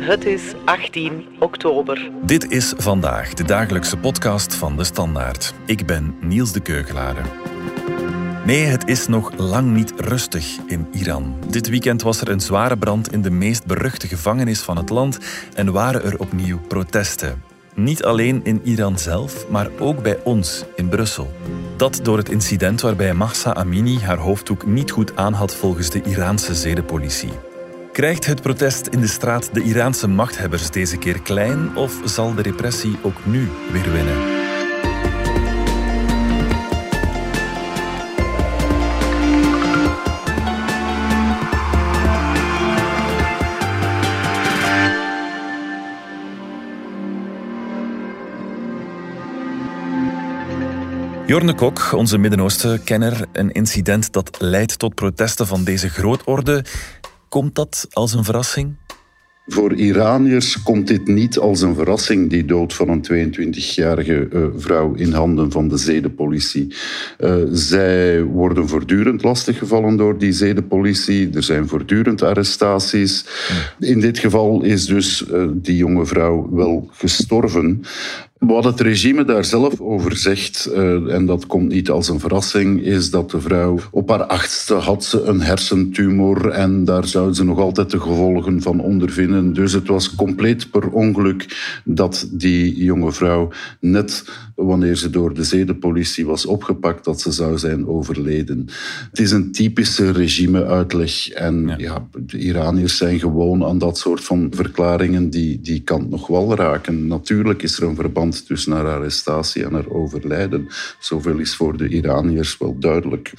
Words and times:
Het 0.00 0.24
is 0.24 0.42
18 0.64 1.26
oktober. 1.38 2.10
Dit 2.22 2.50
is 2.50 2.74
vandaag 2.76 3.34
de 3.34 3.44
dagelijkse 3.44 3.96
podcast 3.96 4.54
van 4.54 4.76
de 4.76 4.84
Standaard. 4.84 5.54
Ik 5.66 5.86
ben 5.86 6.14
Niels 6.20 6.52
de 6.52 6.60
Keugelare. 6.60 7.20
Nee, 8.46 8.64
het 8.64 8.88
is 8.88 9.06
nog 9.06 9.32
lang 9.36 9.70
niet 9.70 9.92
rustig 9.96 10.56
in 10.66 10.86
Iran. 10.92 11.34
Dit 11.50 11.68
weekend 11.68 12.02
was 12.02 12.20
er 12.20 12.28
een 12.28 12.40
zware 12.40 12.78
brand 12.78 13.12
in 13.12 13.22
de 13.22 13.30
meest 13.30 13.66
beruchte 13.66 14.08
gevangenis 14.08 14.60
van 14.60 14.76
het 14.76 14.88
land 14.88 15.18
en 15.54 15.72
waren 15.72 16.02
er 16.02 16.18
opnieuw 16.18 16.58
protesten. 16.58 17.42
Niet 17.74 18.04
alleen 18.04 18.40
in 18.44 18.60
Iran 18.64 18.98
zelf, 18.98 19.48
maar 19.48 19.68
ook 19.78 20.02
bij 20.02 20.18
ons 20.24 20.64
in 20.76 20.88
Brussel. 20.88 21.32
Dat 21.76 22.00
door 22.02 22.16
het 22.16 22.28
incident 22.28 22.80
waarbij 22.80 23.14
Mahsa 23.14 23.54
Amini 23.54 23.98
haar 23.98 24.18
hoofddoek 24.18 24.66
niet 24.66 24.90
goed 24.90 25.16
aan 25.16 25.32
had 25.32 25.54
volgens 25.54 25.90
de 25.90 26.02
Iraanse 26.02 26.54
zedenpolitie. 26.54 27.49
Krijgt 27.92 28.26
het 28.26 28.42
protest 28.42 28.86
in 28.86 29.00
de 29.00 29.06
straat 29.06 29.54
de 29.54 29.62
Iraanse 29.62 30.08
machthebbers 30.08 30.70
deze 30.70 30.96
keer 30.96 31.20
klein 31.20 31.76
of 31.76 32.00
zal 32.04 32.34
de 32.34 32.42
repressie 32.42 32.96
ook 33.02 33.26
nu 33.26 33.48
weer 33.72 33.92
winnen? 33.92 34.38
Jorne 51.26 51.54
Kok, 51.54 51.92
onze 51.92 52.18
Midden-Oosten-kenner, 52.18 53.26
een 53.32 53.52
incident 53.52 54.12
dat 54.12 54.36
leidt 54.40 54.78
tot 54.78 54.94
protesten 54.94 55.46
van 55.46 55.64
deze 55.64 55.88
grootorde. 55.88 56.64
Komt 57.30 57.54
dat 57.54 57.86
als 57.90 58.12
een 58.12 58.24
verrassing? 58.24 58.76
Voor 59.46 59.74
Iraniërs 59.74 60.62
komt 60.62 60.86
dit 60.86 61.06
niet 61.06 61.38
als 61.38 61.60
een 61.60 61.74
verrassing, 61.74 62.30
die 62.30 62.44
dood 62.44 62.74
van 62.74 62.88
een 62.88 63.04
22-jarige 63.28 64.28
uh, 64.32 64.44
eh, 64.44 64.50
vrouw 64.56 64.94
in 64.94 65.12
handen 65.12 65.50
van 65.50 65.68
de 65.68 65.76
zedenpolitie. 65.76 66.74
Uh, 67.18 67.34
zij 67.52 68.22
worden 68.22 68.68
voortdurend 68.68 69.22
lastiggevallen 69.22 69.96
door 69.96 70.18
die 70.18 70.32
zedenpolitie. 70.32 71.30
Er 71.34 71.42
zijn 71.42 71.68
voortdurend 71.68 72.22
arrestaties. 72.22 73.24
In 73.78 74.00
dit 74.00 74.18
geval 74.18 74.62
is 74.62 74.86
dus 74.86 75.24
uh, 75.32 75.48
die 75.52 75.76
jonge 75.76 76.06
vrouw 76.06 76.48
wel 76.50 76.88
gestorven. 76.92 77.82
Wat 78.40 78.64
het 78.64 78.80
regime 78.80 79.24
daar 79.24 79.44
zelf 79.44 79.80
over 79.80 80.16
zegt, 80.16 80.68
uh, 80.72 81.14
en 81.14 81.26
dat 81.26 81.46
komt 81.46 81.68
niet 81.68 81.90
als 81.90 82.08
een 82.08 82.20
verrassing, 82.20 82.82
is 82.82 83.10
dat 83.10 83.30
de 83.30 83.40
vrouw 83.40 83.78
op 83.90 84.08
haar 84.08 84.24
achtste 84.24 84.74
had 84.74 85.04
ze 85.04 85.22
een 85.22 85.40
hersentumor 85.40 86.48
en 86.48 86.84
daar 86.84 87.06
zouden 87.06 87.34
ze 87.34 87.44
nog 87.44 87.58
altijd 87.58 87.90
de 87.90 88.00
gevolgen 88.00 88.62
van 88.62 88.80
ondervinden. 88.80 89.52
Dus 89.52 89.72
het 89.72 89.88
was 89.88 90.14
compleet 90.14 90.70
per 90.70 90.90
ongeluk 90.90 91.46
dat 91.84 92.28
die 92.32 92.84
jonge 92.84 93.12
vrouw 93.12 93.48
net 93.80 94.24
wanneer 94.54 94.96
ze 94.96 95.10
door 95.10 95.34
de 95.34 95.44
zedenpolitie 95.44 96.26
was 96.26 96.46
opgepakt, 96.46 97.04
dat 97.04 97.20
ze 97.20 97.32
zou 97.32 97.58
zijn 97.58 97.86
overleden. 97.86 98.66
Het 99.10 99.20
is 99.20 99.30
een 99.30 99.52
typische 99.52 100.10
regimeuitleg 100.10 101.28
en 101.28 101.66
ja. 101.66 101.74
ja 101.78 102.08
de 102.26 102.38
Iraniërs 102.38 102.96
zijn 102.96 103.18
gewoon 103.18 103.64
aan 103.64 103.78
dat 103.78 103.98
soort 103.98 104.20
van 104.20 104.48
verklaringen 104.50 105.30
die 105.30 105.60
die 105.60 105.80
kant 105.80 106.10
nog 106.10 106.26
wel 106.26 106.54
raken. 106.54 107.06
Natuurlijk 107.06 107.62
is 107.62 107.76
er 107.76 107.88
een 107.88 107.94
verband 107.94 108.29
tussen 108.30 108.72
haar 108.72 108.86
arrestatie 108.86 109.64
en 109.64 109.72
haar 109.72 109.88
overlijden. 109.88 110.68
Zoveel 110.98 111.38
is 111.38 111.56
voor 111.56 111.76
de 111.76 111.88
Iraniërs 111.88 112.58
wel 112.58 112.78
duidelijk. 112.78 113.32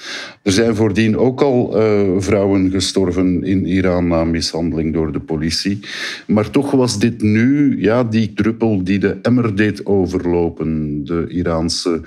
Er 0.43 0.51
zijn 0.51 0.75
voordien 0.75 1.17
ook 1.17 1.41
al 1.41 1.81
uh, 1.81 2.09
vrouwen 2.17 2.71
gestorven 2.71 3.43
in 3.43 3.65
Iran 3.65 4.07
na 4.07 4.23
mishandeling 4.23 4.93
door 4.93 5.11
de 5.11 5.19
politie. 5.19 5.79
Maar 6.27 6.49
toch 6.49 6.71
was 6.71 6.99
dit 6.99 7.21
nu 7.21 7.81
ja, 7.81 8.03
die 8.03 8.33
druppel 8.33 8.83
die 8.83 8.99
de 8.99 9.17
emmer 9.21 9.55
deed 9.55 9.85
overlopen. 9.85 11.03
De 11.05 11.25
Iraanse 11.27 12.01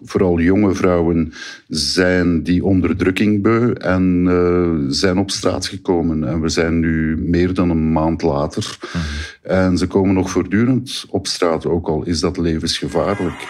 vooral 0.00 0.40
jonge 0.40 0.74
vrouwen 0.74 1.32
zijn 1.68 2.42
die 2.42 2.64
onderdrukking 2.64 3.42
beu 3.42 3.72
en 3.72 4.24
uh, 4.28 4.90
zijn 4.92 5.18
op 5.18 5.30
straat 5.30 5.66
gekomen. 5.66 6.24
En 6.24 6.40
we 6.40 6.48
zijn 6.48 6.80
nu 6.80 7.16
meer 7.16 7.54
dan 7.54 7.70
een 7.70 7.92
maand 7.92 8.22
later. 8.22 8.78
Mhm. 8.80 9.04
En 9.42 9.78
ze 9.78 9.86
komen 9.86 10.14
nog 10.14 10.30
voortdurend 10.30 11.04
op 11.08 11.26
straat, 11.26 11.66
ook 11.66 11.88
al 11.88 12.04
is 12.04 12.20
dat 12.20 12.36
levensgevaarlijk. 12.36 13.46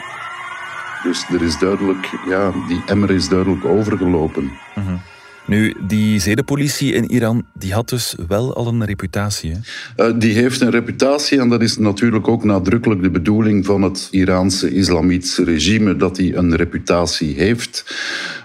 Dus 1.03 1.25
er 1.29 1.43
is 1.43 1.59
duidelijk, 1.59 2.11
ja, 2.29 2.53
die 2.69 2.83
emmer 2.87 3.11
is 3.11 3.29
duidelijk 3.29 3.65
overgelopen. 3.65 4.51
Mhm. 4.75 4.97
Nu, 5.49 5.75
die 5.87 6.21
zedenpolitie 6.21 6.93
in 6.93 7.11
Iran, 7.11 7.47
die 7.55 7.73
had 7.73 7.89
dus 7.89 8.15
wel 8.29 8.55
al 8.55 8.67
een 8.67 8.85
reputatie. 8.85 9.53
Uh, 9.97 10.13
die 10.19 10.33
heeft 10.33 10.61
een 10.61 10.71
reputatie 10.71 11.41
en 11.41 11.49
dat 11.49 11.63
is 11.63 11.79
natuurlijk 11.79 12.29
ook 12.29 12.45
nadrukkelijk 12.45 13.03
de 13.03 13.11
bedoeling 13.11 13.67
van 13.67 13.83
het 13.83 14.09
Iraanse 14.11 14.71
islamitische 14.71 15.45
regime, 15.45 15.97
dat 15.97 16.17
hij 16.17 16.35
een 16.35 16.57
reputatie 16.57 17.35
heeft. 17.35 17.85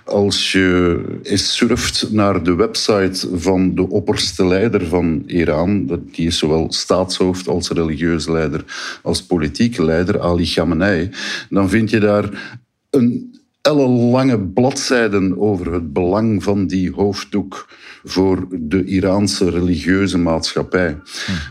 Als 0.06 0.52
je 0.52 1.00
eens 1.24 1.56
surft 1.56 2.12
naar 2.12 2.44
de 2.44 2.56
website 2.56 3.28
van 3.34 3.76
de 3.76 3.90
opperste 3.90 4.46
leider 4.46 4.88
van 4.88 5.24
Iran, 5.26 6.02
die 6.12 6.28
is 6.28 6.38
zowel 6.38 6.72
staatshoofd 6.72 7.48
als 7.48 7.70
religieuze 7.70 8.32
leider 8.32 8.64
als 9.02 9.24
politieke 9.24 9.86
leider, 9.86 10.20
Ali 10.20 10.46
Khamenei, 10.46 11.10
dan 11.50 11.70
vind 11.70 11.90
je 11.90 12.00
daar 12.00 12.30
een 12.90 13.33
ellenlange 13.64 14.40
bladzijden 14.40 15.40
over 15.40 15.74
het 15.74 15.94
belang 15.94 16.44
van 16.44 16.68
die 16.68 16.92
hoofddoek 16.92 17.70
voor 18.04 18.48
de 18.52 18.86
Iraanse 18.86 19.50
religieuze 19.50 20.18
maatschappij. 20.18 20.98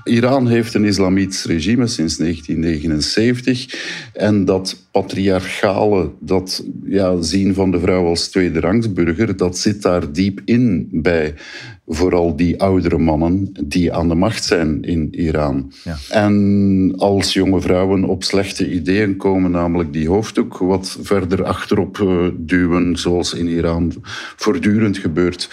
Iran 0.05 0.47
heeft 0.47 0.75
een 0.75 0.85
islamitisch 0.85 1.45
regime 1.45 1.87
sinds 1.87 2.17
1979 2.17 3.75
en 4.13 4.45
dat 4.45 4.77
patriarchale, 4.93 6.11
dat 6.21 6.65
ja, 6.85 7.23
zien 7.23 7.55
van 7.55 7.71
de 7.71 7.81
vrouw 7.81 8.07
als 8.07 8.29
tweederangsburger, 8.29 9.37
dat 9.37 9.59
zit 9.59 9.83
daar 9.83 10.13
diep 10.13 10.41
in 10.45 10.89
bij 10.93 11.35
vooral 11.87 12.37
die 12.37 12.61
oudere 12.61 12.99
mannen 12.99 13.53
die 13.65 13.93
aan 13.93 14.09
de 14.09 14.15
macht 14.15 14.45
zijn 14.45 14.83
in 14.83 15.09
Iran. 15.15 15.73
Ja. 15.85 15.97
En 16.11 16.95
als 16.97 17.33
jonge 17.33 17.61
vrouwen 17.61 18.05
op 18.05 18.25
slechte 18.25 18.73
ideeën 18.73 19.17
komen, 19.17 19.51
namelijk 19.51 19.93
die 19.93 20.09
hoofddoek 20.09 20.59
wat 20.59 20.99
verder 21.01 21.45
achterop 21.45 21.99
uh, 21.99 22.29
duwen, 22.37 22.97
zoals 22.97 23.35
in 23.35 23.49
Iran 23.49 23.93
voortdurend 24.37 24.99
gebeurt, 24.99 25.51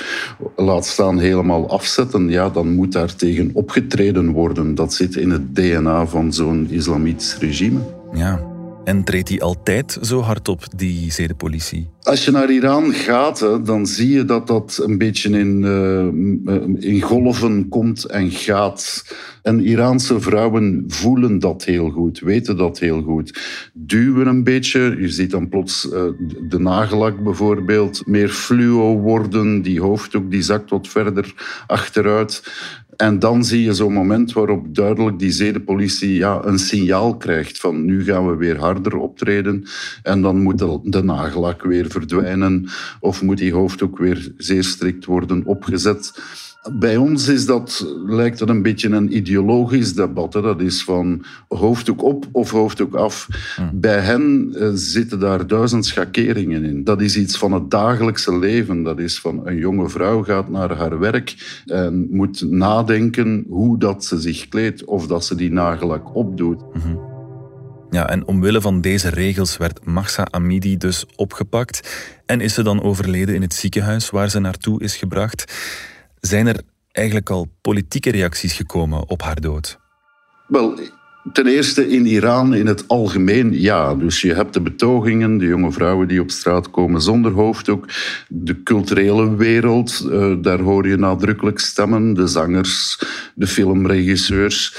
laat 0.55 0.85
staan 0.85 1.19
helemaal 1.19 1.69
afzetten, 1.69 2.29
ja, 2.29 2.49
dan 2.49 2.73
moet 2.73 2.91
daar 2.91 3.15
tegen 3.15 3.49
opgetreden 3.53 4.31
worden. 4.31 4.75
Dat 4.75 4.93
zit 4.93 5.15
in 5.15 5.29
het 5.29 5.55
DNA 5.55 6.07
van 6.07 6.33
zo'n 6.33 6.67
islamitisch 6.69 7.37
regime. 7.37 7.79
Ja, 8.13 8.48
en 8.89 9.03
treedt 9.03 9.29
hij 9.29 9.41
altijd 9.41 9.97
zo 10.01 10.21
hard 10.21 10.47
op, 10.47 10.63
die 10.75 11.11
zedenpolitie? 11.11 11.89
Als 12.01 12.25
je 12.25 12.31
naar 12.31 12.51
Iran 12.51 12.93
gaat, 12.93 13.39
dan 13.65 13.85
zie 13.85 14.09
je 14.09 14.25
dat 14.25 14.47
dat 14.47 14.81
een 14.83 14.97
beetje 14.97 15.29
in, 15.29 15.61
uh, 15.63 16.91
in 16.91 17.01
golven 17.01 17.67
komt 17.67 18.05
en 18.05 18.31
gaat. 18.31 19.05
En 19.41 19.65
Iraanse 19.65 20.19
vrouwen 20.19 20.83
voelen 20.87 21.39
dat 21.39 21.65
heel 21.65 21.89
goed, 21.89 22.19
weten 22.19 22.57
dat 22.57 22.79
heel 22.79 23.01
goed. 23.01 23.39
Duwen 23.73 24.27
een 24.27 24.43
beetje. 24.43 24.95
Je 24.99 25.09
ziet 25.09 25.31
dan 25.31 25.49
plots 25.49 25.85
uh, 25.85 26.03
de 26.49 26.59
nagellak 26.59 27.23
bijvoorbeeld 27.23 28.05
meer 28.05 28.29
fluo 28.29 28.97
worden. 28.97 29.61
Die 29.61 29.81
hoofddoek 29.81 30.31
die 30.31 30.41
zakt 30.41 30.69
wat 30.69 30.87
verder 30.87 31.33
achteruit. 31.67 32.43
En 33.01 33.19
dan 33.19 33.45
zie 33.45 33.63
je 33.63 33.73
zo'n 33.73 33.93
moment 33.93 34.33
waarop 34.33 34.75
duidelijk 34.75 35.19
die 35.19 35.31
zedenpolitie 35.31 36.13
ja, 36.13 36.45
een 36.45 36.59
signaal 36.59 37.17
krijgt 37.17 37.59
van 37.59 37.85
nu 37.85 38.03
gaan 38.03 38.29
we 38.29 38.35
weer 38.35 38.57
harder 38.57 38.97
optreden 38.97 39.63
en 40.03 40.21
dan 40.21 40.41
moet 40.41 40.57
de, 40.83 41.03
nagellak 41.03 41.63
weer 41.63 41.89
verdwijnen 41.89 42.69
of 42.99 43.21
moet 43.21 43.37
die 43.37 43.53
hoofddoek 43.53 43.97
weer 43.97 44.33
zeer 44.37 44.63
strikt 44.63 45.05
worden 45.05 45.45
opgezet. 45.45 46.21
Bij 46.73 46.97
ons 46.97 47.27
is 47.27 47.45
dat, 47.45 47.95
lijkt 48.05 48.39
dat 48.39 48.49
een 48.49 48.61
beetje 48.61 48.89
een 48.89 49.15
ideologisch 49.15 49.93
debat. 49.93 50.33
Hè. 50.33 50.41
Dat 50.41 50.61
is 50.61 50.83
van 50.83 51.25
hoofddoek 51.47 52.03
op 52.03 52.25
of 52.31 52.51
hoofddoek 52.51 52.95
af. 52.95 53.27
Hm. 53.55 53.61
Bij 53.73 53.99
hen 53.99 54.53
uh, 54.53 54.69
zitten 54.73 55.19
daar 55.19 55.47
duizend 55.47 55.85
schakeringen 55.85 56.63
in. 56.63 56.83
Dat 56.83 57.01
is 57.01 57.17
iets 57.17 57.37
van 57.37 57.51
het 57.51 57.71
dagelijkse 57.71 58.37
leven. 58.37 58.83
Dat 58.83 58.99
is 58.99 59.19
van 59.19 59.47
een 59.47 59.57
jonge 59.57 59.89
vrouw 59.89 60.23
gaat 60.23 60.49
naar 60.49 60.77
haar 60.77 60.99
werk 60.99 61.61
en 61.65 62.07
moet 62.11 62.51
nadenken 62.51 63.45
hoe 63.49 63.77
dat 63.77 64.05
ze 64.05 64.19
zich 64.21 64.47
kleedt 64.47 64.83
of 64.85 65.07
dat 65.07 65.25
ze 65.25 65.35
die 65.35 65.51
nagellak 65.51 66.15
opdoet. 66.15 66.61
Mhm. 66.73 66.95
Ja, 67.91 68.09
en 68.09 68.27
omwille 68.27 68.61
van 68.61 68.81
deze 68.81 69.09
regels 69.09 69.57
werd 69.57 69.85
Mahsa 69.85 70.27
Amidi 70.29 70.77
dus 70.77 71.05
opgepakt 71.15 71.89
en 72.25 72.41
is 72.41 72.53
ze 72.53 72.63
dan 72.63 72.81
overleden 72.81 73.35
in 73.35 73.41
het 73.41 73.53
ziekenhuis 73.53 74.09
waar 74.09 74.29
ze 74.29 74.39
naartoe 74.39 74.83
is 74.83 74.95
gebracht. 74.95 75.53
Zijn 76.21 76.47
er 76.47 76.61
eigenlijk 76.91 77.29
al 77.29 77.47
politieke 77.61 78.11
reacties 78.11 78.53
gekomen 78.53 79.09
op 79.09 79.21
haar 79.21 79.41
dood? 79.41 79.79
Wel, 80.47 80.79
Ten 81.33 81.47
eerste 81.47 81.89
in 81.89 82.05
Iran 82.05 82.53
in 82.53 82.67
het 82.67 82.87
algemeen 82.87 83.61
ja. 83.61 83.95
Dus 83.95 84.21
je 84.21 84.33
hebt 84.33 84.53
de 84.53 84.61
betogingen, 84.61 85.37
de 85.37 85.45
jonge 85.45 85.71
vrouwen 85.71 86.07
die 86.07 86.21
op 86.21 86.31
straat 86.31 86.71
komen 86.71 87.01
zonder 87.01 87.31
hoofddoek. 87.31 87.85
De 88.27 88.63
culturele 88.63 89.35
wereld, 89.35 90.07
eh, 90.11 90.33
daar 90.41 90.59
hoor 90.59 90.87
je 90.87 90.95
nadrukkelijk 90.95 91.59
stemmen. 91.59 92.13
De 92.13 92.27
zangers, 92.27 92.99
de 93.35 93.47
filmregisseurs. 93.47 94.75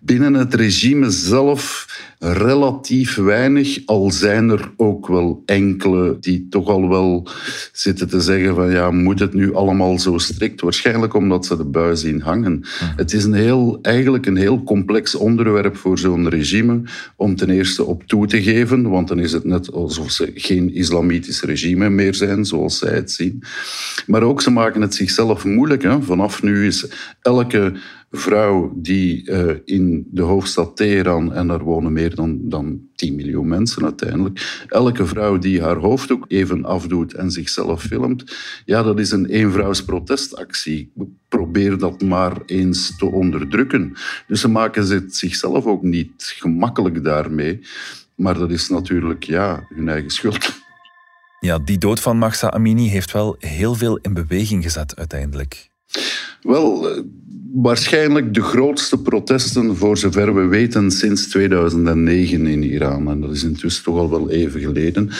Binnen 0.00 0.34
het 0.34 0.54
regime 0.54 1.10
zelf 1.10 1.86
relatief 2.18 3.16
weinig, 3.16 3.78
al 3.86 4.10
zijn 4.10 4.50
er 4.50 4.72
ook 4.76 5.06
wel 5.06 5.42
enkele 5.46 6.16
die 6.20 6.46
toch 6.50 6.68
al 6.68 6.88
wel 6.88 7.28
zitten 7.72 8.08
te 8.08 8.20
zeggen 8.20 8.54
van 8.54 8.70
ja, 8.70 8.90
moet 8.90 9.18
het 9.18 9.34
nu 9.34 9.54
allemaal 9.54 9.98
zo 9.98 10.18
strikt? 10.18 10.60
Waarschijnlijk 10.60 11.14
omdat 11.14 11.46
ze 11.46 11.56
de 11.56 11.64
bui 11.64 11.96
zien 11.96 12.20
hangen. 12.20 12.60
Het 12.96 13.12
is 13.12 13.24
een 13.24 13.34
heel, 13.34 13.78
eigenlijk 13.82 14.26
een 14.26 14.36
heel 14.36 14.62
complex 14.62 15.14
onderwerp 15.14 15.76
voor 15.76 15.93
zo'n 15.98 16.28
regime 16.28 16.82
om 17.16 17.36
ten 17.36 17.50
eerste 17.50 17.84
op 17.84 18.02
toe 18.02 18.26
te 18.26 18.42
geven, 18.42 18.88
want 18.88 19.08
dan 19.08 19.18
is 19.18 19.32
het 19.32 19.44
net 19.44 19.72
alsof 19.72 20.10
ze 20.10 20.30
geen 20.34 20.74
islamitisch 20.74 21.42
regime 21.42 21.90
meer 21.90 22.14
zijn, 22.14 22.44
zoals 22.44 22.78
zij 22.78 22.94
het 22.94 23.10
zien. 23.10 23.42
Maar 24.06 24.22
ook 24.22 24.42
ze 24.42 24.50
maken 24.50 24.80
het 24.80 24.94
zichzelf 24.94 25.44
moeilijk. 25.44 25.86
Vanaf 26.00 26.42
nu 26.42 26.66
is 26.66 26.86
elke 27.20 27.72
vrouw 28.10 28.72
die 28.76 29.30
uh, 29.30 29.50
in 29.64 30.06
de 30.10 30.22
hoofdstad 30.22 30.76
Teheran, 30.76 31.32
en 31.32 31.46
daar 31.46 31.62
wonen 31.62 31.92
meer 31.92 32.14
dan, 32.14 32.38
dan 32.42 32.80
10 33.04 33.14
miljoen 33.14 33.48
mensen 33.48 33.82
uiteindelijk, 33.82 34.64
elke 34.68 35.06
vrouw 35.06 35.38
die 35.38 35.62
haar 35.62 35.76
hoofddoek 35.76 36.24
even 36.28 36.64
afdoet 36.64 37.14
en 37.14 37.30
zichzelf 37.30 37.82
filmt, 37.82 38.36
ja, 38.64 38.82
dat 38.82 38.98
is 38.98 39.10
een 39.10 39.26
eenvrouwsprotestactie. 39.26 40.92
Probeer 41.28 41.78
dat 41.78 42.02
maar 42.02 42.42
eens 42.46 42.96
te 42.96 43.06
onderdrukken. 43.06 43.92
Dus 44.26 44.40
ze 44.40 44.48
maken 44.48 44.88
het 44.88 45.16
zichzelf 45.16 45.64
ook 45.64 45.82
niet 45.82 46.34
gemakkelijk 46.38 47.04
daarmee. 47.04 47.60
Maar 48.14 48.38
dat 48.38 48.50
is 48.50 48.68
natuurlijk 48.68 49.24
ja, 49.24 49.66
hun 49.74 49.88
eigen 49.88 50.10
schuld. 50.10 50.52
Ja, 51.40 51.58
die 51.58 51.78
dood 51.78 52.00
van 52.00 52.18
Mahsa 52.18 52.50
Amini 52.50 52.88
heeft 52.88 53.12
wel 53.12 53.36
heel 53.38 53.74
veel 53.74 53.98
in 54.02 54.14
beweging 54.14 54.62
gezet 54.62 54.96
uiteindelijk. 54.96 55.70
Wel, 56.40 56.90
eh, 56.90 57.02
waarschijnlijk 57.52 58.34
de 58.34 58.42
grootste 58.42 58.98
protesten, 58.98 59.76
voor 59.76 59.96
zover 59.96 60.34
we 60.34 60.46
weten, 60.46 60.90
sinds 60.90 61.28
2009 61.28 62.46
in 62.46 62.62
Iran. 62.62 63.08
En 63.08 63.20
dat 63.20 63.30
is 63.30 63.42
intussen 63.42 63.84
toch 63.84 63.96
al 63.96 64.10
wel 64.10 64.30
even 64.30 64.60
geleden. 64.60 65.10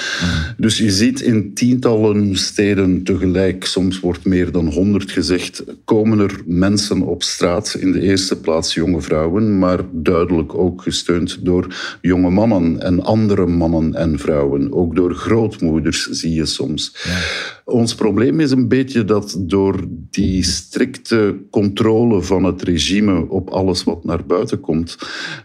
Dus 0.57 0.79
je 0.79 0.91
ziet 0.91 1.21
in 1.21 1.55
tientallen 1.55 2.37
steden 2.37 3.03
tegelijk, 3.03 3.65
soms 3.65 4.01
wordt 4.01 4.25
meer 4.25 4.53
dan 4.53 4.69
honderd 4.69 5.11
gezegd, 5.11 5.65
komen 5.85 6.19
er 6.19 6.43
mensen 6.47 7.03
op 7.03 7.23
straat. 7.23 7.77
In 7.79 7.93
de 7.93 8.01
eerste 8.01 8.41
plaats 8.41 8.75
jonge 8.75 9.01
vrouwen, 9.01 9.59
maar 9.59 9.81
duidelijk 9.93 10.55
ook 10.55 10.83
gesteund 10.83 11.45
door 11.45 11.97
jonge 12.01 12.31
mannen 12.31 12.81
en 12.83 13.03
andere 13.03 13.47
mannen 13.47 13.95
en 13.95 14.19
vrouwen. 14.19 14.73
Ook 14.73 14.97
door 14.97 15.15
grootmoeders 15.15 16.09
zie 16.11 16.35
je 16.35 16.47
soms. 16.47 16.97
Ja. 17.05 17.19
Ons 17.65 17.95
probleem 17.95 18.41
is 18.41 18.51
een 18.51 18.69
beetje 18.69 19.05
dat 19.05 19.37
door 19.39 19.85
die 20.11 20.43
strikte 20.43 21.37
controle 21.51 22.14
van 22.23 22.45
het 22.45 22.63
regime 22.63 23.29
op 23.29 23.51
alles 23.51 23.85
wat 23.85 24.05
naar 24.05 24.27
buiten 24.27 24.61
komt, 24.61 24.99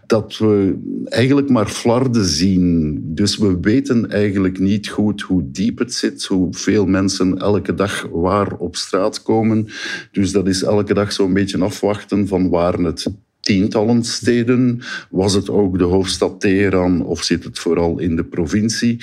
dat 0.06 0.38
we 0.38 0.78
eigenlijk 1.04 1.48
maar 1.48 1.68
flarden 1.68 2.24
zien. 2.24 3.00
Dus 3.04 3.36
we 3.36 3.58
weten 3.60 4.10
eigenlijk 4.10 4.58
niet 4.58 4.88
goed 4.88 5.20
hoe 5.20 5.42
diep 5.50 5.78
het 5.78 5.94
zit, 5.94 6.24
hoeveel 6.24 6.86
mensen 6.86 7.38
elke 7.38 7.74
dag 7.74 8.06
waar 8.12 8.56
op 8.56 8.76
straat 8.76 9.22
komen. 9.22 9.66
Dus 10.12 10.32
dat 10.32 10.48
is 10.48 10.62
elke 10.62 10.94
dag 10.94 11.12
zo'n 11.12 11.32
beetje 11.32 11.58
afwachten 11.58 12.28
van 12.28 12.48
waar 12.48 12.78
het 12.78 13.06
tientallen 13.40 14.04
steden. 14.04 14.80
Was 15.10 15.32
het 15.32 15.50
ook 15.50 15.78
de 15.78 15.84
hoofdstad 15.84 16.40
Teheran 16.40 17.04
of 17.04 17.22
zit 17.22 17.44
het 17.44 17.58
vooral 17.58 17.98
in 17.98 18.16
de 18.16 18.24
provincie? 18.24 18.98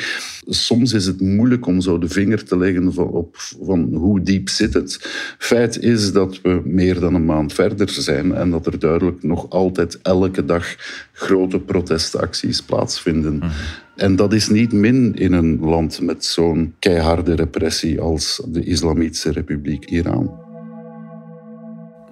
Soms 0.46 0.94
is 0.94 1.06
het 1.06 1.22
moeilijk 1.22 1.66
om 1.66 1.82
zo 1.82 1.98
de 1.98 2.10
vinger 2.10 2.44
te 2.44 2.58
leggen 2.58 2.94
van, 2.94 3.08
op 3.08 3.36
van 3.38 3.94
hoe 3.94 4.22
diep 4.22 4.50
zit 4.50 4.74
het. 4.74 5.00
Feit 5.38 5.80
is 5.80 6.12
dat 6.12 6.42
we 6.42 6.62
meer 6.64 7.00
dan 7.00 7.14
een 7.14 7.26
maand 7.26 7.54
verder 7.54 7.90
zijn 7.90 8.34
en 8.34 8.50
dat 8.50 8.66
er 8.66 8.80
duidelijk 8.80 9.24
nog 9.24 9.50
altijd 9.50 10.00
elke 10.02 10.46
dag 10.46 10.76
grote 11.12 11.60
protestacties 11.60 12.62
plaatsvinden. 12.62 13.38
Mhm. 13.38 13.50
En 13.96 14.16
dat 14.16 14.34
is 14.34 14.48
niet 14.50 14.72
min 14.72 15.16
in 15.16 15.34
een 15.34 15.60
land 15.60 16.02
met 16.02 16.26
zo'n 16.26 16.76
keiharde 16.80 17.36
repressie 17.36 18.02
als 18.02 18.42
de 18.48 18.64
Islamitische 18.64 19.32
Republiek 19.32 19.86
Iran. 19.86 20.47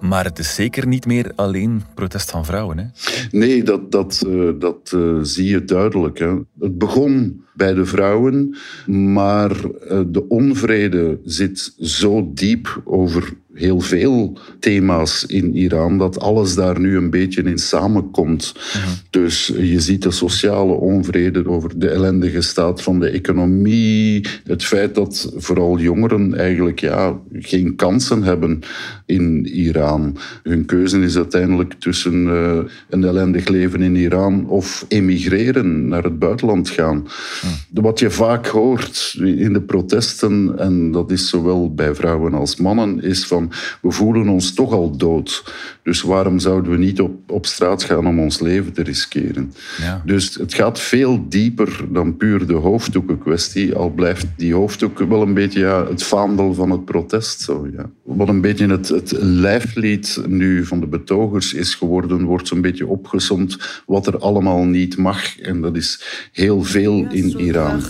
Maar 0.00 0.24
het 0.24 0.38
is 0.38 0.54
zeker 0.54 0.86
niet 0.86 1.06
meer 1.06 1.32
alleen 1.34 1.82
protest 1.94 2.30
van 2.30 2.44
vrouwen. 2.44 2.78
Hè? 2.78 2.84
Nee, 3.30 3.62
dat, 3.62 3.92
dat, 3.92 4.22
uh, 4.26 4.50
dat 4.58 4.92
uh, 4.94 5.18
zie 5.22 5.48
je 5.48 5.64
duidelijk. 5.64 6.18
Hè. 6.18 6.34
Het 6.60 6.78
begon 6.78 7.44
bij 7.54 7.74
de 7.74 7.84
vrouwen, 7.84 8.56
maar 8.86 9.50
uh, 9.50 10.00
de 10.06 10.28
onvrede 10.28 11.20
zit 11.24 11.74
zo 11.78 12.30
diep 12.34 12.82
over 12.84 13.36
heel 13.56 13.80
veel 13.80 14.38
thema's 14.60 15.24
in 15.24 15.56
Iran, 15.56 15.98
dat 15.98 16.20
alles 16.20 16.54
daar 16.54 16.80
nu 16.80 16.96
een 16.96 17.10
beetje 17.10 17.42
in 17.42 17.58
samenkomt. 17.58 18.54
Mhm. 18.54 18.88
Dus 19.10 19.46
je 19.46 19.80
ziet 19.80 20.02
de 20.02 20.10
sociale 20.10 20.72
onvrede 20.72 21.48
over 21.48 21.78
de 21.78 21.88
ellendige 21.88 22.40
staat 22.40 22.82
van 22.82 23.00
de 23.00 23.08
economie, 23.08 24.26
het 24.44 24.64
feit 24.64 24.94
dat 24.94 25.32
vooral 25.36 25.78
jongeren 25.78 26.34
eigenlijk 26.34 26.80
ja, 26.80 27.18
geen 27.32 27.76
kansen 27.76 28.22
hebben 28.22 28.60
in 29.06 29.46
Iran. 29.46 30.16
Hun 30.42 30.64
keuze 30.64 31.00
is 31.00 31.16
uiteindelijk 31.16 31.74
tussen 31.78 32.26
uh, 32.26 32.58
een 32.90 33.04
ellendig 33.04 33.48
leven 33.48 33.82
in 33.82 33.96
Iran 33.96 34.48
of 34.48 34.84
emigreren, 34.88 35.88
naar 35.88 36.02
het 36.02 36.18
buitenland 36.18 36.68
gaan. 36.68 36.96
Mhm. 36.96 37.82
Wat 37.82 37.98
je 37.98 38.10
vaak 38.10 38.46
hoort 38.46 39.16
in 39.18 39.52
de 39.52 39.60
protesten, 39.60 40.58
en 40.58 40.90
dat 40.90 41.10
is 41.10 41.28
zowel 41.28 41.74
bij 41.74 41.94
vrouwen 41.94 42.34
als 42.34 42.56
mannen, 42.56 43.02
is 43.02 43.26
van 43.26 43.45
we 43.82 43.90
voelen 43.90 44.28
ons 44.28 44.54
toch 44.54 44.72
al 44.72 44.96
dood. 44.96 45.54
Dus 45.82 46.02
waarom 46.02 46.38
zouden 46.38 46.70
we 46.70 46.78
niet 46.78 47.00
op, 47.00 47.30
op 47.30 47.46
straat 47.46 47.82
gaan 47.82 48.06
om 48.06 48.20
ons 48.20 48.40
leven 48.40 48.72
te 48.72 48.82
riskeren? 48.82 49.52
Ja. 49.80 50.02
Dus 50.04 50.34
het 50.34 50.54
gaat 50.54 50.80
veel 50.80 51.28
dieper 51.28 51.84
dan 51.88 52.16
puur 52.16 52.46
de 52.46 52.54
hoofddoeken 52.54 53.18
kwestie. 53.18 53.74
Al 53.74 53.90
blijft 53.90 54.26
die 54.36 54.54
hoofddoek 54.54 54.98
wel 54.98 55.22
een 55.22 55.34
beetje 55.34 55.60
ja, 55.60 55.86
het 55.86 56.02
vaandel 56.02 56.54
van 56.54 56.70
het 56.70 56.84
protest. 56.84 57.40
Zo, 57.40 57.68
ja. 57.76 57.90
Wat 58.02 58.28
een 58.28 58.40
beetje 58.40 58.66
het, 58.66 58.88
het 58.88 59.12
lijflied 59.20 60.20
nu 60.26 60.64
van 60.64 60.80
de 60.80 60.86
betogers 60.86 61.54
is 61.54 61.74
geworden, 61.74 62.24
wordt 62.24 62.48
zo'n 62.48 62.60
beetje 62.60 62.86
opgezond 62.86 63.56
wat 63.86 64.06
er 64.06 64.18
allemaal 64.18 64.64
niet 64.64 64.96
mag. 64.96 65.40
En 65.40 65.60
dat 65.60 65.76
is 65.76 66.04
heel 66.32 66.62
veel 66.62 67.06
in 67.10 67.40
Iran. 67.40 67.82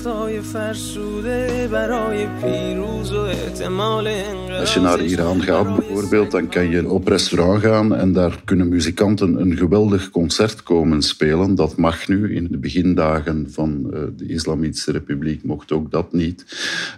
Als 4.58 4.74
je 4.74 4.80
naar 4.80 5.00
Iran 5.00 5.42
gaat 5.46 5.76
bijvoorbeeld, 5.76 6.30
dan 6.30 6.48
kan 6.48 6.70
je 6.70 6.90
op 6.90 7.08
restaurant 7.08 7.62
gaan 7.62 7.94
en 7.94 8.12
daar 8.12 8.40
kunnen 8.44 8.68
muzikanten 8.68 9.40
een 9.40 9.56
geweldig 9.56 10.10
concert 10.10 10.62
komen 10.62 11.02
spelen. 11.02 11.54
Dat 11.54 11.76
mag 11.76 12.08
nu. 12.08 12.34
In 12.34 12.48
de 12.50 12.58
begindagen 12.58 13.46
van 13.50 13.90
eh, 13.92 14.00
de 14.16 14.26
Islamitische 14.26 14.92
Republiek 14.92 15.44
mocht 15.44 15.72
ook 15.72 15.90
dat 15.90 16.12
niet. 16.12 16.44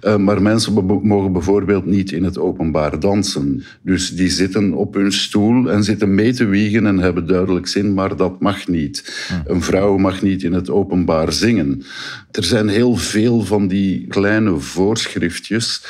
Eh, 0.00 0.16
maar 0.16 0.42
mensen 0.42 0.84
mogen 1.02 1.32
bijvoorbeeld 1.32 1.86
niet 1.86 2.12
in 2.12 2.24
het 2.24 2.38
openbaar 2.38 3.00
dansen. 3.00 3.64
Dus 3.82 4.10
die 4.10 4.30
zitten 4.30 4.72
op 4.72 4.94
hun 4.94 5.12
stoel 5.12 5.70
en 5.70 5.84
zitten 5.84 6.14
mee 6.14 6.32
te 6.32 6.44
wiegen 6.44 6.86
en 6.86 6.98
hebben 6.98 7.26
duidelijk 7.26 7.66
zin, 7.66 7.94
maar 7.94 8.16
dat 8.16 8.40
mag 8.40 8.68
niet. 8.68 9.26
Een 9.46 9.62
vrouw 9.62 9.96
mag 9.96 10.22
niet 10.22 10.42
in 10.42 10.52
het 10.52 10.70
openbaar 10.70 11.32
zingen. 11.32 11.82
Er 12.30 12.44
zijn 12.44 12.68
heel 12.68 12.96
veel 12.96 13.40
van 13.40 13.68
die 13.68 14.06
kleine 14.06 14.56
voorschriftjes 14.56 15.82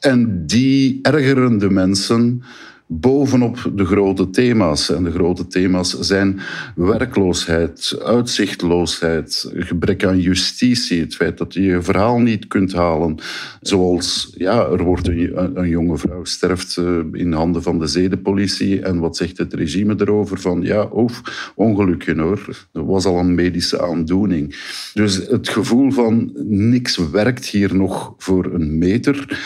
en 0.00 0.46
die 0.46 0.98
ergeren 1.02 1.58
de 1.58 1.70
mensen 1.70 2.42
bovenop 2.88 3.70
de 3.74 3.84
grote 3.84 4.30
thema's. 4.30 4.90
En 4.90 5.04
de 5.04 5.10
grote 5.10 5.46
thema's 5.46 5.98
zijn 5.98 6.40
werkloosheid, 6.74 8.00
uitzichtloosheid, 8.04 9.50
gebrek 9.54 10.04
aan 10.04 10.20
justitie, 10.20 11.00
het 11.00 11.14
feit 11.14 11.38
dat 11.38 11.54
je 11.54 11.62
je 11.62 11.82
verhaal 11.82 12.18
niet 12.18 12.46
kunt 12.46 12.72
halen. 12.72 13.18
Zoals, 13.60 14.32
ja, 14.36 14.66
er 14.66 14.82
wordt 14.82 15.08
een, 15.08 15.50
een 15.54 15.68
jonge 15.68 15.98
vrouw 15.98 16.24
sterft 16.24 16.76
eh, 16.76 16.98
in 17.12 17.32
handen 17.32 17.62
van 17.62 17.78
de 17.78 17.86
zedenpolitie 17.86 18.80
en 18.80 18.98
wat 18.98 19.16
zegt 19.16 19.38
het 19.38 19.54
regime 19.54 19.94
erover? 19.98 20.40
Van 20.40 20.62
ja, 20.62 20.82
of 20.82 21.22
ongelukje 21.54 22.20
hoor, 22.20 22.66
er 22.72 22.86
was 22.86 23.04
al 23.04 23.18
een 23.18 23.34
medische 23.34 23.82
aandoening. 23.82 24.56
Dus 24.94 25.16
het 25.16 25.48
gevoel 25.48 25.90
van 25.90 26.32
niks 26.48 26.96
werkt 26.96 27.46
hier 27.46 27.74
nog 27.74 28.14
voor 28.18 28.44
een 28.54 28.78
meter. 28.78 29.38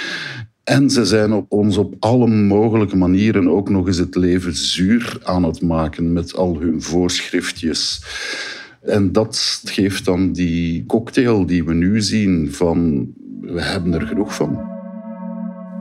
En 0.65 0.91
ze 0.91 1.05
zijn 1.05 1.33
op 1.33 1.53
ons 1.53 1.77
op 1.77 1.95
alle 1.99 2.27
mogelijke 2.27 2.97
manieren 2.97 3.49
ook 3.49 3.69
nog 3.69 3.87
eens 3.87 3.97
het 3.97 4.15
leven 4.15 4.57
zuur 4.57 5.19
aan 5.23 5.43
het 5.43 5.63
maken 5.63 6.13
met 6.13 6.37
al 6.37 6.61
hun 6.61 6.83
voorschriftjes. 6.83 8.05
En 8.83 9.13
dat 9.13 9.63
geeft 9.65 10.05
dan 10.05 10.33
die 10.33 10.87
cocktail 10.87 11.47
die 11.47 11.65
we 11.65 11.75
nu 11.75 12.01
zien 12.01 12.53
van 12.53 13.07
we 13.41 13.63
hebben 13.63 13.95
er 13.95 14.07
genoeg 14.07 14.35
van. 14.35 14.71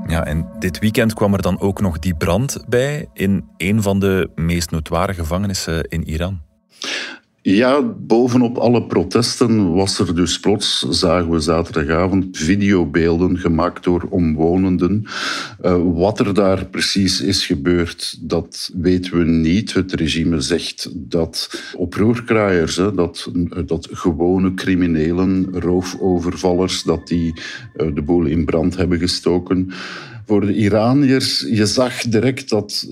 Ja, 0.07 0.25
en 0.25 0.47
dit 0.59 0.79
weekend 0.79 1.13
kwam 1.13 1.33
er 1.33 1.41
dan 1.41 1.59
ook 1.59 1.81
nog 1.81 1.99
die 1.99 2.15
brand 2.15 2.63
bij 2.67 3.07
in 3.13 3.45
een 3.57 3.81
van 3.81 3.99
de 3.99 4.29
meest 4.35 4.71
notoire 4.71 5.13
gevangenissen 5.13 5.83
in 5.83 6.03
Iran. 6.03 6.41
Ja, 7.43 7.81
bovenop 7.81 8.57
alle 8.57 8.83
protesten 8.83 9.73
was 9.73 9.99
er 9.99 10.15
dus 10.15 10.39
plots, 10.39 10.79
zagen 10.89 11.31
we 11.31 11.39
zaterdagavond, 11.39 12.37
videobeelden 12.37 13.37
gemaakt 13.37 13.83
door 13.83 14.07
omwonenden. 14.09 15.05
Uh, 15.61 15.77
wat 15.93 16.19
er 16.19 16.33
daar 16.33 16.65
precies 16.65 17.21
is 17.21 17.45
gebeurd, 17.45 18.17
dat 18.29 18.71
weten 18.73 19.17
we 19.17 19.23
niet. 19.23 19.73
Het 19.73 19.93
regime 19.93 20.41
zegt 20.41 20.89
dat 20.93 21.61
oproerkraaiers, 21.75 22.75
dat, 22.75 23.31
dat 23.65 23.87
gewone 23.91 24.53
criminelen, 24.53 25.47
roofovervallers, 25.51 26.83
dat 26.83 27.07
die 27.07 27.33
uh, 27.77 27.95
de 27.95 28.01
boel 28.01 28.25
in 28.25 28.45
brand 28.45 28.77
hebben 28.77 28.99
gestoken. 28.99 29.71
Voor 30.25 30.41
de 30.41 30.55
Iraniërs, 30.55 31.39
je 31.49 31.65
zag 31.65 32.01
direct 32.01 32.49
dat 32.49 32.87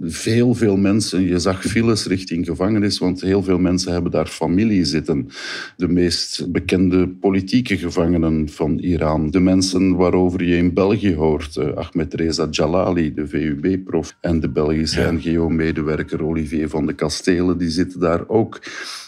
veel, 0.00 0.54
veel 0.54 0.76
mensen, 0.76 1.22
je 1.22 1.38
zag 1.38 1.62
files 1.62 2.06
richting 2.06 2.46
gevangenis, 2.46 2.98
want 2.98 3.20
heel 3.20 3.42
veel 3.42 3.58
mensen 3.58 3.92
hebben 3.92 4.10
daar 4.10 4.26
familie 4.26 4.84
zitten. 4.84 5.28
De 5.76 5.88
meest 5.88 6.52
bekende 6.52 7.08
politieke 7.08 7.76
gevangenen 7.76 8.48
van 8.48 8.78
Iran. 8.78 9.30
De 9.30 9.40
mensen 9.40 9.96
waarover 9.96 10.44
je 10.44 10.56
in 10.56 10.74
België 10.74 11.14
hoort. 11.14 11.56
Uh, 11.56 11.68
Ahmed 11.74 12.14
Reza 12.14 12.46
Jalali, 12.50 13.14
de 13.14 13.26
VUB-prof, 13.26 14.16
en 14.20 14.40
de 14.40 14.48
Belgische 14.48 15.12
NGO-medewerker 15.12 16.24
Olivier 16.24 16.68
van 16.68 16.86
de 16.86 16.92
Kastelen, 16.92 17.58
die 17.58 17.70
zitten 17.70 18.00
daar 18.00 18.28
ook. 18.28 18.60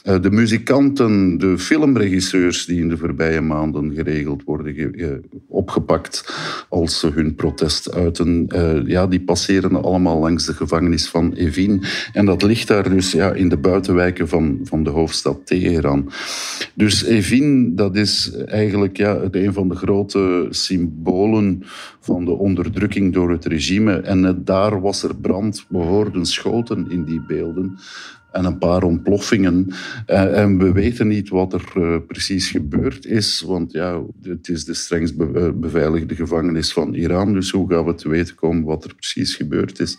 Uh, 0.04 0.20
de 0.20 0.30
muzikanten, 0.30 1.38
de 1.38 1.58
filmregisseurs 1.58 2.66
die 2.66 2.80
in 2.80 2.88
de 2.88 2.96
voorbije 2.96 3.40
maanden 3.40 3.94
geregeld 3.94 4.44
worden 4.44 4.74
opgepakt 5.48 6.34
als 6.68 6.98
ze 6.98 7.08
hun 7.08 7.34
protest 7.34 7.92
uiten, 7.92 8.46
uh, 8.54 8.86
ja, 8.86 9.06
die 9.06 9.20
passeren 9.20 9.82
allemaal 9.82 10.18
langs 10.18 10.46
de 10.46 10.52
gevangenis 10.52 10.78
gevangenis 10.80 11.08
van 11.08 11.32
Evin. 11.32 11.82
En 12.12 12.26
dat 12.26 12.42
ligt 12.42 12.68
daar 12.68 12.90
dus 12.90 13.12
ja, 13.12 13.32
in 13.32 13.48
de 13.48 13.56
buitenwijken 13.56 14.28
van, 14.28 14.60
van 14.62 14.84
de 14.84 14.90
hoofdstad 14.90 15.46
Teheran. 15.46 16.10
Dus 16.74 17.04
Evin, 17.04 17.76
dat 17.76 17.96
is 17.96 18.32
eigenlijk 18.46 18.96
ja, 18.96 19.18
een 19.30 19.52
van 19.52 19.68
de 19.68 19.74
grote 19.74 20.46
symbolen 20.50 21.62
van 22.00 22.24
de 22.24 22.30
onderdrukking 22.30 23.12
door 23.12 23.30
het 23.30 23.44
regime. 23.44 23.92
En 23.92 24.42
daar 24.44 24.80
was 24.80 25.02
er 25.02 25.16
brand. 25.16 25.66
We 25.68 25.78
hoorden 25.78 26.26
schoten 26.26 26.90
in 26.90 27.04
die 27.04 27.20
beelden 27.20 27.78
en 28.32 28.44
een 28.44 28.58
paar 28.58 28.82
ontploffingen. 28.82 29.66
Uh, 30.06 30.38
en 30.38 30.58
we 30.58 30.72
weten 30.72 31.08
niet 31.08 31.28
wat 31.28 31.52
er 31.52 31.72
uh, 31.76 31.96
precies 32.06 32.50
gebeurd 32.50 33.06
is, 33.06 33.40
want 33.40 33.72
ja, 33.72 34.02
het 34.22 34.48
is 34.48 34.64
de 34.64 34.74
strengst 34.74 35.14
eh, 35.18 35.48
beveiligde 35.54 36.14
gevangenis 36.14 36.72
van 36.72 36.94
Iran. 36.94 37.32
Dus 37.32 37.50
hoe 37.50 37.70
gaan 37.70 37.84
we 37.84 37.94
te 37.94 38.08
weten 38.08 38.34
komen 38.34 38.64
wat 38.64 38.84
er 38.84 38.94
precies 38.94 39.34
gebeurd 39.34 39.80
is? 39.80 39.98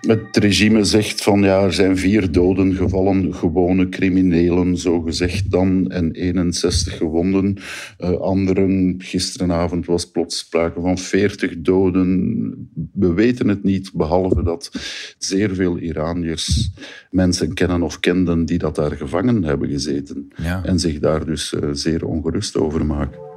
Het 0.00 0.36
regime 0.36 0.84
zegt 0.84 1.22
van 1.22 1.42
ja, 1.42 1.62
er 1.62 1.72
zijn 1.72 1.96
vier 1.96 2.32
doden 2.32 2.74
gevallen, 2.74 3.34
gewone 3.34 3.88
criminelen, 3.88 4.76
zo 4.76 5.00
gezegd 5.00 5.50
dan, 5.50 5.90
en 5.90 6.12
61 6.12 6.96
gewonden. 6.96 7.56
Uh, 7.98 8.10
anderen, 8.10 8.94
gisteravond 8.98 9.86
was 9.86 10.10
plots 10.10 10.38
sprake 10.38 10.80
van 10.80 10.98
40 10.98 11.54
doden. 11.58 12.70
We 12.92 13.12
weten 13.12 13.48
het 13.48 13.62
niet, 13.62 13.90
behalve 13.92 14.42
dat 14.42 14.70
zeer 15.18 15.54
veel 15.54 15.78
Iraniërs 15.78 16.70
mensen 17.10 17.54
kennen 17.54 17.82
of 17.82 18.00
kenden 18.00 18.44
die 18.44 18.58
dat 18.58 18.74
daar 18.74 18.96
gevangen 18.96 19.44
hebben 19.44 19.68
gezeten. 19.68 20.28
En 20.62 20.78
zich 20.78 20.98
daar 20.98 21.26
dus 21.26 21.52
uh, 21.52 21.68
zeer 21.72 22.04
ongerust 22.04 22.56
over 22.56 22.86
maken. 22.86 23.35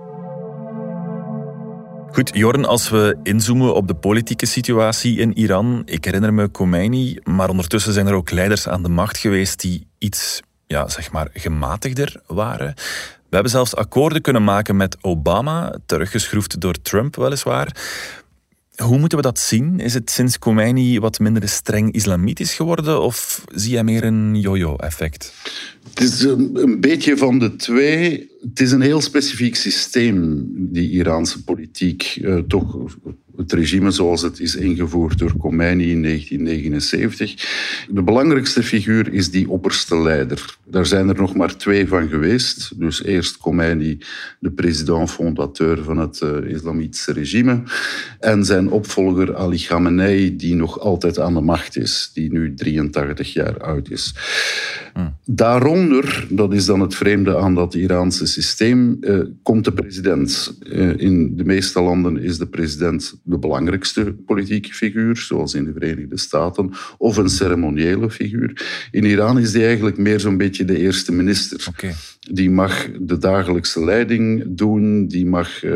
Goed, 2.12 2.32
Jorn, 2.34 2.66
als 2.66 2.90
we 2.90 3.18
inzoomen 3.24 3.76
op 3.76 3.88
de 3.88 3.94
politieke 3.94 4.46
situatie 4.46 5.18
in 5.18 5.38
Iran. 5.38 5.82
Ik 5.86 6.06
herinner 6.06 6.34
me 6.34 6.52
Khomeini, 6.52 7.18
maar 7.24 7.50
ondertussen 7.50 7.94
zijn 7.94 8.08
er 8.08 8.14
ook 8.14 8.32
leiders 8.32 8.68
aan 8.68 8.84
de 8.84 8.90
macht 8.90 9.18
geweest 9.18 9.60
die 9.60 9.88
iets, 9.98 10.42
ja, 10.68 10.88
zeg 10.88 11.12
maar, 11.12 11.30
gematigder 11.34 12.22
waren. 12.28 12.74
We 13.30 13.36
hebben 13.36 13.52
zelfs 13.52 13.76
akkoorden 13.76 14.22
kunnen 14.22 14.44
maken 14.44 14.76
met 14.76 14.98
Obama, 15.02 15.76
teruggeschroefd 15.86 16.62
door 16.62 16.82
Trump 16.82 17.16
weliswaar. 17.16 17.76
Hoe 18.84 18.98
moeten 18.98 19.18
we 19.18 19.24
dat 19.24 19.40
zien? 19.40 19.80
Is 19.80 19.94
het 19.94 20.10
sinds 20.10 20.40
Khomeini 20.40 21.00
wat 21.00 21.20
minder 21.20 21.50
streng 21.50 21.92
islamitisch 21.92 22.54
geworden 22.54 23.02
of 23.02 23.44
zie 23.54 23.76
je 23.76 23.84
meer 23.84 24.04
een 24.04 24.40
yo-yo-effect? 24.40 25.34
Het 25.90 26.02
is 26.02 26.22
een, 26.22 26.78
beetje 26.80 27.18
van 27.18 27.40
de 27.40 27.56
twee. 27.56 28.30
Het 28.50 28.60
is 28.60 28.72
een 28.72 28.82
heel 28.82 29.02
specifiek 29.02 29.56
systeem, 29.56 30.46
die 30.54 30.90
Iraanse 30.90 31.44
politiek. 31.44 32.18
Uh, 32.22 32.38
toch 32.38 32.78
het 33.40 33.54
regime 33.54 33.92
zoals 33.92 34.22
het 34.22 34.40
is 34.40 34.56
ingevoerd 34.56 35.18
door 35.18 35.38
Khomeini 35.38 35.92
in 35.92 36.02
1979. 36.04 37.88
De 37.90 38.04
belangrijkste 38.04 38.64
figuur 38.64 39.14
is 39.14 39.32
die 39.32 39.50
opperste 39.50 39.98
leider. 39.98 40.58
Daar 40.66 40.86
zijn 40.86 41.10
er 41.10 41.16
nog 41.16 41.36
maar 41.36 41.58
twee 41.58 41.88
van 41.88 42.10
geweest. 42.10 42.80
Dus 42.80 43.04
eerst 43.04 43.38
Khomeini, 43.38 43.98
de 44.40 44.52
president-fondateur 44.52 45.84
van 45.84 45.98
het 45.98 46.22
uh, 46.24 46.54
islamitische 46.54 47.12
regime. 47.12 47.64
En 48.20 48.46
zijn 48.46 48.70
opvolger 48.70 49.36
Ali 49.36 49.58
Khamenei, 49.58 50.36
die 50.36 50.56
nog 50.56 50.80
altijd 50.80 51.20
aan 51.20 51.34
de 51.34 51.42
macht 51.42 51.78
is. 51.78 52.12
Die 52.14 52.32
nu 52.32 52.54
83 52.54 53.34
jaar 53.34 53.58
oud 53.58 53.90
is. 53.90 54.16
Hm. 54.94 55.08
Daaronder, 55.26 56.28
dat 56.30 56.54
is 56.54 56.66
dan 56.66 56.80
het 56.80 56.96
vreemde 56.96 57.38
aan 57.38 57.56
dat 57.56 57.74
Iraanse 57.74 58.28
systeem, 58.28 58.98
uh, 59.02 59.20
komt 59.44 59.66
de 59.66 59.72
president. 59.74 60.58
Uh, 60.64 60.98
in 60.98 61.36
de 61.36 61.44
meeste 61.44 61.82
landen 61.82 62.18
is 62.18 62.38
de 62.38 62.48
president 62.48 63.20
de 63.30 63.40
belangrijkste 63.40 64.16
politieke 64.26 64.74
figuur, 64.74 65.18
zoals 65.18 65.54
in 65.54 65.64
de 65.64 65.74
Verenigde 65.74 66.18
Staten, 66.18 66.72
of 66.98 67.18
een 67.18 67.30
ceremoniële 67.30 68.12
figuur. 68.12 68.88
In 68.92 69.04
Iran 69.04 69.40
is 69.40 69.52
die 69.52 69.66
eigenlijk 69.66 69.98
meer 69.98 70.20
zo'n 70.20 70.38
beetje 70.38 70.66
de 70.66 70.78
eerste 70.78 71.12
minister. 71.12 71.68
Die 72.20 72.50
mag 72.50 72.88
de 73.00 73.18
dagelijkse 73.18 73.84
leiding 73.84 74.44
doen, 74.48 75.08
die 75.08 75.26
mag 75.26 75.64
uh, 75.64 75.72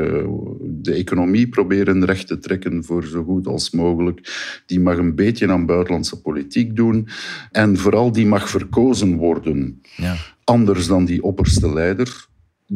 de 0.61 0.93
economie 0.93 1.47
proberen 1.47 2.05
recht 2.05 2.27
te 2.27 2.39
trekken 2.39 2.83
voor 2.83 3.03
zo 3.03 3.23
goed 3.23 3.47
als 3.47 3.71
mogelijk, 3.71 4.19
die 4.65 4.79
mag 4.79 4.97
een 4.97 5.15
beetje 5.15 5.51
aan 5.51 5.65
buitenlandse 5.65 6.21
politiek 6.21 6.75
doen 6.75 7.07
en 7.51 7.77
vooral 7.77 8.11
die 8.11 8.25
mag 8.25 8.49
verkozen 8.49 9.15
worden. 9.15 9.81
Ja. 9.95 10.15
Anders 10.43 10.87
dan 10.87 11.05
die 11.05 11.23
opperste 11.23 11.73
leider, 11.73 12.27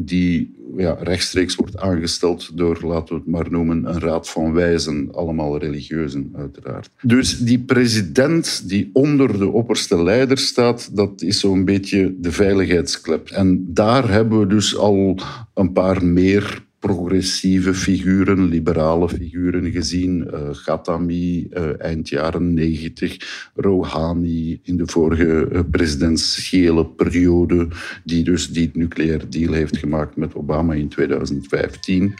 die 0.06 0.56
ja, 0.78 0.98
rechtstreeks 1.00 1.56
wordt 1.56 1.78
aangesteld 1.78 2.58
door, 2.58 2.80
laten 2.82 3.16
we 3.16 3.22
het 3.22 3.30
maar 3.30 3.52
noemen, 3.52 3.86
een 3.86 4.00
raad 4.00 4.30
van 4.30 4.54
wijzen, 4.54 5.10
allemaal 5.12 5.58
religieuzen 5.58 6.32
uiteraard. 6.36 6.90
Dus 7.02 7.40
die 7.40 7.60
president 7.60 8.70
die 8.70 8.90
onder 8.94 9.40
de 9.40 9.48
opperste 9.48 10.04
leider 10.04 10.38
staat, 10.38 10.96
dat 10.96 11.22
is 11.22 11.40
zo'n 11.40 11.66
beetje 11.66 12.16
de 12.20 12.32
veiligheidsklep. 12.32 13.30
En 13.30 13.66
daar 13.74 14.10
hebben 14.10 14.40
we 14.40 14.48
dus 14.48 14.78
al 14.78 15.20
een 15.54 15.72
paar 15.72 16.06
meer 16.06 16.67
progressieve 16.80 17.74
figuren, 17.74 18.48
liberale 18.48 19.10
figuren 19.10 19.72
gezien. 19.72 20.28
Uh, 20.34 21.82
eind 21.82 22.10
jaren 22.10 22.54
90, 22.54 23.52
Rouhani 23.56 24.60
in 24.64 24.78
de 24.78 24.88
vorige 24.88 25.50
uh, 25.52 25.60
presidentiële 25.72 26.86
periode, 26.86 27.68
die 28.04 28.24
dus 28.24 28.48
die 28.48 28.70
nucleaire 28.74 29.28
deal 29.28 29.54
heeft 29.54 29.78
gemaakt 29.78 30.16
met 30.16 30.36
Obama 30.36 30.74
in 30.74 30.88
2015. 30.88 32.14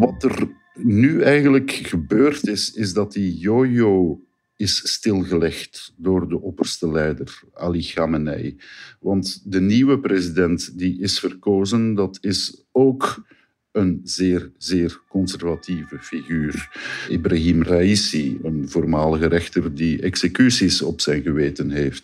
Wat 0.00 0.22
er 0.22 0.48
nu 0.74 1.20
eigenlijk 1.22 1.70
gebeurd 1.70 2.46
is, 2.46 2.72
is 2.72 2.92
dat 2.92 3.12
die 3.12 3.38
yo-yo 3.38 4.20
is 4.56 4.92
stilgelegd 4.92 5.92
door 5.96 6.28
de 6.28 6.40
opperste 6.40 6.90
leider, 6.90 7.42
Ali 7.54 7.82
Khamenei. 7.82 8.56
Want 9.00 9.42
de 9.44 9.60
nieuwe 9.60 10.00
president 10.00 10.78
die 10.78 11.00
is 11.00 11.18
verkozen, 11.18 11.94
dat 11.94 12.18
is 12.20 12.66
ook 12.72 13.24
een 13.74 14.00
zeer, 14.04 14.50
zeer 14.58 15.00
conservatieve 15.08 15.98
figuur. 16.00 16.68
Ibrahim 17.08 17.62
Raisi, 17.62 18.38
een 18.42 18.66
voormalige 18.68 19.26
rechter 19.26 19.74
die 19.74 20.02
executies 20.02 20.82
op 20.82 21.00
zijn 21.00 21.22
geweten 21.22 21.70
heeft. 21.70 22.02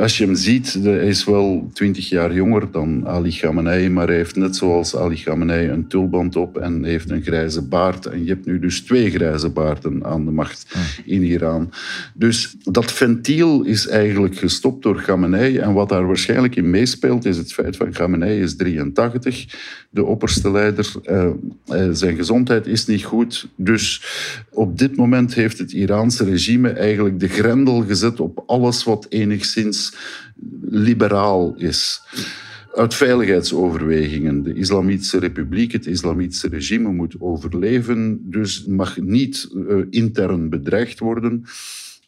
Als 0.00 0.18
je 0.18 0.24
hem 0.24 0.34
ziet, 0.34 0.78
hij 0.82 1.06
is 1.06 1.24
wel 1.24 1.70
twintig 1.72 2.08
jaar 2.08 2.34
jonger 2.34 2.70
dan 2.70 3.08
Ali 3.08 3.30
Khamenei, 3.30 3.88
maar 3.88 4.06
hij 4.06 4.16
heeft 4.16 4.36
net 4.36 4.56
zoals 4.56 4.96
Ali 4.96 5.22
Khamenei 5.22 5.68
een 5.68 5.86
tulband 5.88 6.36
op 6.36 6.58
en 6.58 6.84
heeft 6.84 7.10
een 7.10 7.22
grijze 7.22 7.62
baard. 7.62 8.06
En 8.06 8.24
je 8.24 8.30
hebt 8.30 8.46
nu 8.46 8.58
dus 8.58 8.80
twee 8.80 9.10
grijze 9.10 9.48
baarden 9.48 10.04
aan 10.04 10.24
de 10.24 10.30
macht 10.30 10.66
in 11.04 11.22
Iran. 11.22 11.70
Dus 12.14 12.56
dat 12.62 12.92
ventiel 12.92 13.62
is 13.62 13.88
eigenlijk 13.88 14.36
gestopt 14.36 14.82
door 14.82 15.02
Khamenei. 15.02 15.58
En 15.58 15.72
wat 15.72 15.88
daar 15.88 16.06
waarschijnlijk 16.06 16.56
in 16.56 16.70
meespeelt, 16.70 17.24
is 17.24 17.36
het 17.36 17.52
feit 17.52 17.76
van 17.76 17.90
Khamenei 17.90 18.40
is 18.40 18.56
83, 18.56 19.46
de 19.90 20.04
opperste 20.04 20.50
leider. 20.50 20.92
Uh, 21.04 21.30
zijn 21.92 22.16
gezondheid 22.16 22.66
is 22.66 22.86
niet 22.86 23.04
goed. 23.04 23.48
Dus 23.56 24.02
op 24.50 24.78
dit 24.78 24.96
moment 24.96 25.34
heeft 25.34 25.58
het 25.58 25.72
Iraanse 25.72 26.24
regime 26.24 26.70
eigenlijk 26.70 27.20
de 27.20 27.28
grendel 27.28 27.84
gezet 27.86 28.20
op 28.20 28.42
alles 28.46 28.84
wat 28.84 29.06
enigszins 29.08 29.89
liberaal 30.60 31.54
is. 31.56 32.02
Uit 32.74 32.94
veiligheidsoverwegingen. 32.94 34.42
De 34.42 34.54
Islamitische 34.54 35.18
Republiek, 35.18 35.72
het 35.72 35.86
Islamitische 35.86 36.48
regime 36.48 36.92
moet 36.92 37.16
overleven, 37.18 38.30
dus 38.30 38.64
mag 38.64 38.96
niet 38.96 39.48
uh, 39.54 39.84
intern 39.90 40.48
bedreigd 40.48 40.98
worden. 40.98 41.44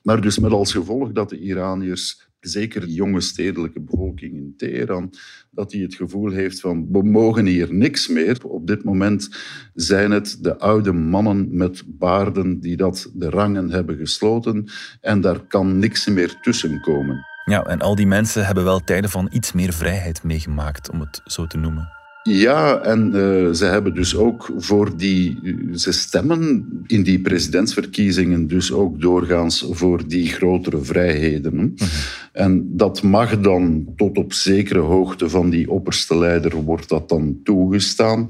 Maar 0.02 0.20
dus 0.20 0.38
met 0.38 0.52
als 0.52 0.72
gevolg 0.72 1.12
dat 1.12 1.28
de 1.28 1.38
Iraniërs 1.38 2.30
zeker 2.40 2.80
de 2.80 2.92
jonge 2.92 3.20
stedelijke 3.20 3.80
bevolking 3.80 4.34
in 4.34 4.54
Teheran, 4.56 5.10
dat 5.50 5.70
die 5.70 5.82
het 5.82 5.94
gevoel 5.94 6.30
heeft 6.30 6.60
van 6.60 6.88
we 6.92 7.02
mogen 7.02 7.46
hier 7.46 7.74
niks 7.74 8.08
meer. 8.08 8.38
Op 8.44 8.66
dit 8.66 8.84
moment 8.84 9.28
zijn 9.74 10.10
het 10.10 10.38
de 10.40 10.58
oude 10.58 10.92
mannen 10.92 11.56
met 11.56 11.82
baarden 11.86 12.60
die 12.60 12.76
dat 12.76 13.10
de 13.14 13.30
rangen 13.30 13.70
hebben 13.70 13.96
gesloten 13.96 14.66
en 15.00 15.20
daar 15.20 15.46
kan 15.46 15.78
niks 15.78 16.08
meer 16.08 16.38
tussen 16.40 16.80
komen. 16.80 17.31
Ja, 17.44 17.62
en 17.64 17.80
al 17.80 17.94
die 17.94 18.06
mensen 18.06 18.46
hebben 18.46 18.64
wel 18.64 18.84
tijden 18.84 19.11
van 19.11 19.28
iets 19.30 19.52
meer 19.52 19.72
vrijheid 19.72 20.22
meegemaakt, 20.22 20.90
om 20.90 21.00
het 21.00 21.20
zo 21.25 21.46
te 21.46 21.56
noemen. 21.56 21.88
Ja, 22.22 22.80
en 22.80 23.06
uh, 23.06 23.52
ze 23.52 23.64
hebben 23.64 23.94
dus 23.94 24.16
ook 24.16 24.52
voor 24.56 24.96
die. 24.96 25.38
Ze 25.75 25.92
stemmen 25.92 26.66
in 26.87 27.02
die 27.02 27.20
presidentsverkiezingen 27.20 28.46
dus 28.46 28.72
ook 28.72 29.00
doorgaans 29.00 29.66
voor 29.70 30.08
die 30.08 30.26
grotere 30.26 30.82
vrijheden. 30.82 31.54
Mhm. 31.54 31.88
En 32.32 32.76
dat 32.76 33.02
mag 33.02 33.40
dan 33.40 33.92
tot 33.96 34.18
op 34.18 34.32
zekere 34.32 34.78
hoogte 34.78 35.28
van 35.28 35.50
die 35.50 35.70
opperste 35.70 36.18
leider 36.18 36.54
wordt 36.54 36.88
dat 36.88 37.08
dan 37.08 37.40
toegestaan. 37.44 38.28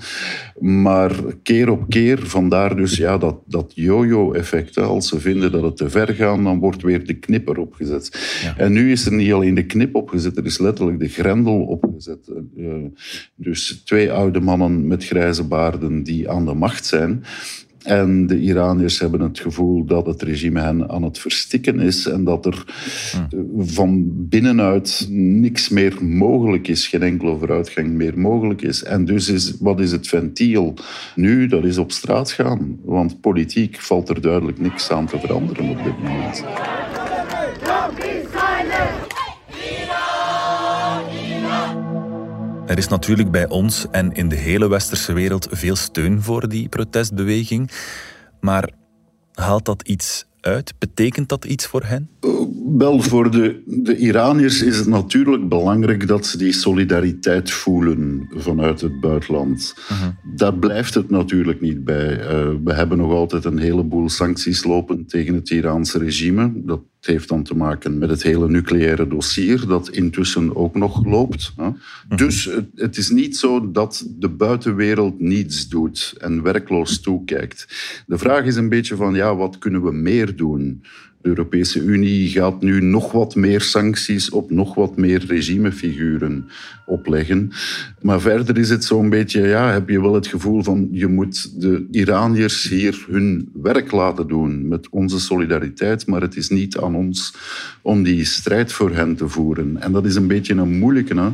Maar 0.59 1.12
keer 1.42 1.71
op 1.71 1.85
keer, 1.88 2.26
vandaar 2.26 2.76
dus 2.76 2.97
ja, 2.97 3.18
dat, 3.18 3.37
dat 3.47 3.73
yo-yo-effect. 3.75 4.78
Als 4.78 5.09
ze 5.09 5.21
vinden 5.21 5.52
dat 5.52 5.62
het 5.62 5.76
te 5.76 5.90
ver 5.90 6.14
gaat, 6.14 6.44
dan 6.44 6.59
wordt 6.59 6.82
weer 6.82 7.06
de 7.06 7.14
knipper 7.14 7.59
opgezet. 7.59 8.18
En 8.56 8.73
nu 8.73 8.90
is 8.90 9.06
er 9.06 9.12
niet 9.12 9.32
alleen 9.32 9.54
de 9.54 9.66
knip 9.66 9.94
opgezet, 9.94 10.37
er 10.37 10.44
is 10.44 10.59
letterlijk 10.59 10.99
de 10.99 11.09
grendel 11.09 11.61
opgezet. 11.61 12.32
Uh, 12.56 12.75
dus 13.35 13.82
twee 13.85 14.12
oude 14.12 14.40
mannen 14.40 14.87
met 14.87 15.04
grijze 15.04 15.44
baarden 15.44 16.02
die 16.02 16.30
aan 16.30 16.44
de 16.44 16.54
macht 16.54 16.87
zijn. 16.87 17.25
En 17.85 18.27
de 18.27 18.41
Iraniërs 18.41 18.99
hebben 18.99 19.21
het 19.21 19.41
gevoel 19.41 19.85
dat 19.85 20.07
het 20.07 20.23
regime 20.23 20.61
hen 20.61 20.91
aan 20.91 21.03
het 21.03 21.19
verstikken 21.19 21.81
is 21.81 22.07
en 22.07 22.25
dat 22.25 22.47
er 22.47 22.65
hmm. 23.12 23.67
van 23.67 24.11
binnenuit 24.29 25.07
niks 25.11 25.69
meer 25.69 26.05
mogelijk 26.05 26.69
is, 26.69 26.87
geen 26.87 27.03
enkele 27.03 27.39
vooruitgang 27.39 27.89
meer 27.89 28.19
mogelijk 28.19 28.62
is. 28.62 28.83
En 28.83 29.05
dus 29.05 29.29
is, 29.29 29.55
wat 29.61 29.81
is 29.81 29.93
het 29.93 30.09
ventiel 30.09 30.75
nu? 31.15 31.47
Dat 31.47 31.65
is 31.65 31.79
op 31.79 31.93
straat 31.93 32.31
gaan, 32.31 32.79
want 32.85 33.21
politiek 33.21 33.81
valt 33.81 34.09
er 34.09 34.21
duidelijk 34.21 34.61
niks 34.61 34.91
aan 34.91 35.07
te 35.07 35.19
veranderen 35.19 35.69
op 35.69 35.85
dit 35.85 35.99
moment. 36.03 36.45
Er 42.73 42.79
is 42.79 42.88
natuurlijk 42.88 43.31
bij 43.31 43.49
ons 43.49 43.87
en 43.91 44.12
in 44.12 44.29
de 44.29 44.37
hele 44.37 44.69
westerse 44.69 45.12
wereld 45.12 45.49
veel 45.50 45.76
steun 45.76 46.23
voor 46.23 46.49
die 46.49 46.69
protestbeweging. 46.69 47.71
Maar 48.41 48.71
haalt 49.33 49.64
dat 49.64 49.83
iets 49.83 50.25
uit? 50.41 50.75
Betekent 50.79 51.29
dat 51.29 51.45
iets 51.45 51.67
voor 51.67 51.83
hen? 51.85 52.11
Wel, 52.76 53.00
voor 53.00 53.31
de, 53.31 53.62
de 53.67 53.97
Iraniërs 53.97 54.62
is 54.62 54.76
het 54.76 54.87
natuurlijk 54.87 55.49
belangrijk 55.49 56.07
dat 56.07 56.26
ze 56.26 56.38
die 56.38 56.52
solidariteit 56.52 57.50
voelen 57.50 58.29
vanuit 58.31 58.81
het 58.81 59.00
buitenland. 59.00 59.75
Uh 59.91 60.07
Daar 60.37 60.55
blijft 60.55 60.95
het 60.95 61.11
natuurlijk 61.11 61.61
niet 61.61 61.85
bij. 61.85 62.19
Uh, 62.19 62.50
we 62.64 62.73
hebben 62.73 62.99
nog 62.99 63.12
altijd 63.12 63.45
een 63.45 63.59
heleboel 63.59 64.09
sancties 64.09 64.64
lopen 64.64 65.07
tegen 65.07 65.35
het 65.35 65.50
Iraanse 65.50 65.99
regime. 65.99 66.52
Dat 66.55 66.81
het 67.02 67.11
heeft 67.11 67.29
dan 67.29 67.43
te 67.43 67.57
maken 67.57 67.99
met 67.99 68.11
het 68.11 68.23
hele 68.23 68.49
nucleaire 68.49 69.09
dossier, 69.09 69.67
dat 69.67 69.88
intussen 69.88 70.57
ook 70.57 70.75
nog 70.75 71.05
loopt. 71.05 71.52
Mhm. 71.57 71.73
Dus 72.17 72.50
het 72.75 72.97
is 72.97 73.11
niet 73.11 73.37
zo 73.37 73.71
dat 73.71 74.07
de 74.19 74.29
buitenwereld 74.29 75.21
niets 75.21 75.69
doet 75.69 76.14
en 76.19 76.43
werkloos 76.43 77.00
toekijkt. 77.00 77.67
De 78.07 78.19
vraag 78.19 78.45
is 78.45 78.57
een 78.57 78.69
beetje 78.69 78.97
van, 78.97 79.14
ja, 79.14 79.37
wat 79.37 79.59
kunnen 79.59 79.83
we 79.83 79.93
meer 79.93 80.37
doen? 80.37 80.83
De 81.23 81.29
Europese 81.29 81.81
Unie 81.81 82.29
gaat 82.29 82.62
nu 82.62 82.81
nog 82.81 83.12
wat 83.12 83.35
meer 83.35 83.61
sancties 83.61 84.31
op 84.31 84.50
nog 84.50 84.75
wat 84.75 84.97
meer 84.97 85.25
regimefiguren 85.26 86.49
opleggen. 86.87 87.51
Maar 88.01 88.21
verder 88.21 88.59
is 88.59 88.69
het 88.69 88.85
zo'n 88.85 89.09
beetje, 89.09 89.41
ja, 89.41 89.73
heb 89.73 89.89
je 89.89 90.01
wel 90.01 90.15
het 90.15 90.27
gevoel 90.27 90.62
van 90.62 90.89
je 90.91 91.07
moet 91.07 91.61
de 91.61 91.87
Iraniërs 91.91 92.69
hier 92.69 93.05
hun 93.09 93.51
werk 93.53 93.93
laten 93.93 94.29
doen 94.29 94.69
met 94.69 94.89
onze 94.91 95.21
solidariteit, 95.21 96.07
maar 96.07 96.21
het 96.21 96.37
is 96.37 96.49
niet 96.49 96.79
aan 96.79 96.95
ons 96.95 97.35
om 97.83 98.03
die 98.03 98.25
strijd 98.25 98.73
voor 98.73 98.91
hen 98.91 99.17
te 99.17 99.29
voeren. 99.29 99.77
En 99.81 99.93
dat 99.93 100.05
is 100.05 100.15
een 100.15 100.27
beetje 100.27 100.55
een 100.55 100.79
moeilijke. 100.79 101.15
Hè? 101.15 101.29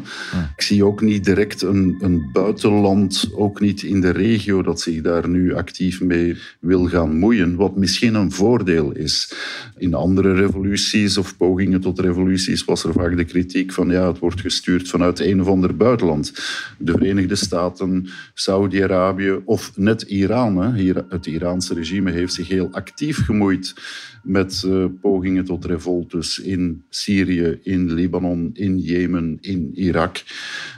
Ik 0.56 0.62
zie 0.62 0.84
ook 0.84 1.00
niet 1.00 1.24
direct 1.24 1.62
een, 1.62 1.96
een 2.00 2.30
buitenland, 2.32 3.30
ook 3.34 3.60
niet 3.60 3.82
in 3.82 4.00
de 4.00 4.10
regio, 4.10 4.62
dat 4.62 4.80
zich 4.80 5.00
daar 5.00 5.28
nu 5.28 5.54
actief 5.54 6.00
mee 6.00 6.36
wil 6.60 6.86
gaan 6.86 7.18
moeien, 7.18 7.56
wat 7.56 7.76
misschien 7.76 8.14
een 8.14 8.32
voordeel 8.32 8.92
is. 8.92 9.32
In 9.78 9.94
andere 9.94 10.34
revoluties 10.34 11.18
of 11.18 11.36
pogingen 11.36 11.80
tot 11.80 11.98
revoluties 11.98 12.64
was 12.64 12.84
er 12.84 12.92
vaak 12.92 13.16
de 13.16 13.24
kritiek 13.24 13.72
van 13.72 13.88
ja, 13.90 14.08
het 14.08 14.18
wordt 14.18 14.40
gestuurd 14.40 14.88
vanuit 14.88 15.20
of 15.40 15.48
ander 15.48 15.76
buitenland. 15.76 16.32
De 16.78 16.92
Verenigde 16.92 17.34
Staten, 17.34 18.06
Saudi-Arabië 18.34 19.40
of 19.44 19.72
net 19.76 20.02
Iran. 20.02 20.56
Hè. 20.56 20.74
Hier, 20.80 21.04
het 21.08 21.26
Iraanse 21.26 21.74
regime 21.74 22.10
heeft 22.10 22.34
zich 22.34 22.48
heel 22.48 22.68
actief 22.70 23.24
gemoeid 23.24 23.74
met 24.22 24.62
uh, 24.66 24.84
pogingen 25.00 25.44
tot 25.44 25.64
revoltes 25.64 26.38
in 26.38 26.82
Syrië, 26.88 27.58
in 27.62 27.92
Libanon, 27.92 28.50
in 28.52 28.78
Jemen, 28.78 29.38
in 29.40 29.70
Irak. 29.74 30.22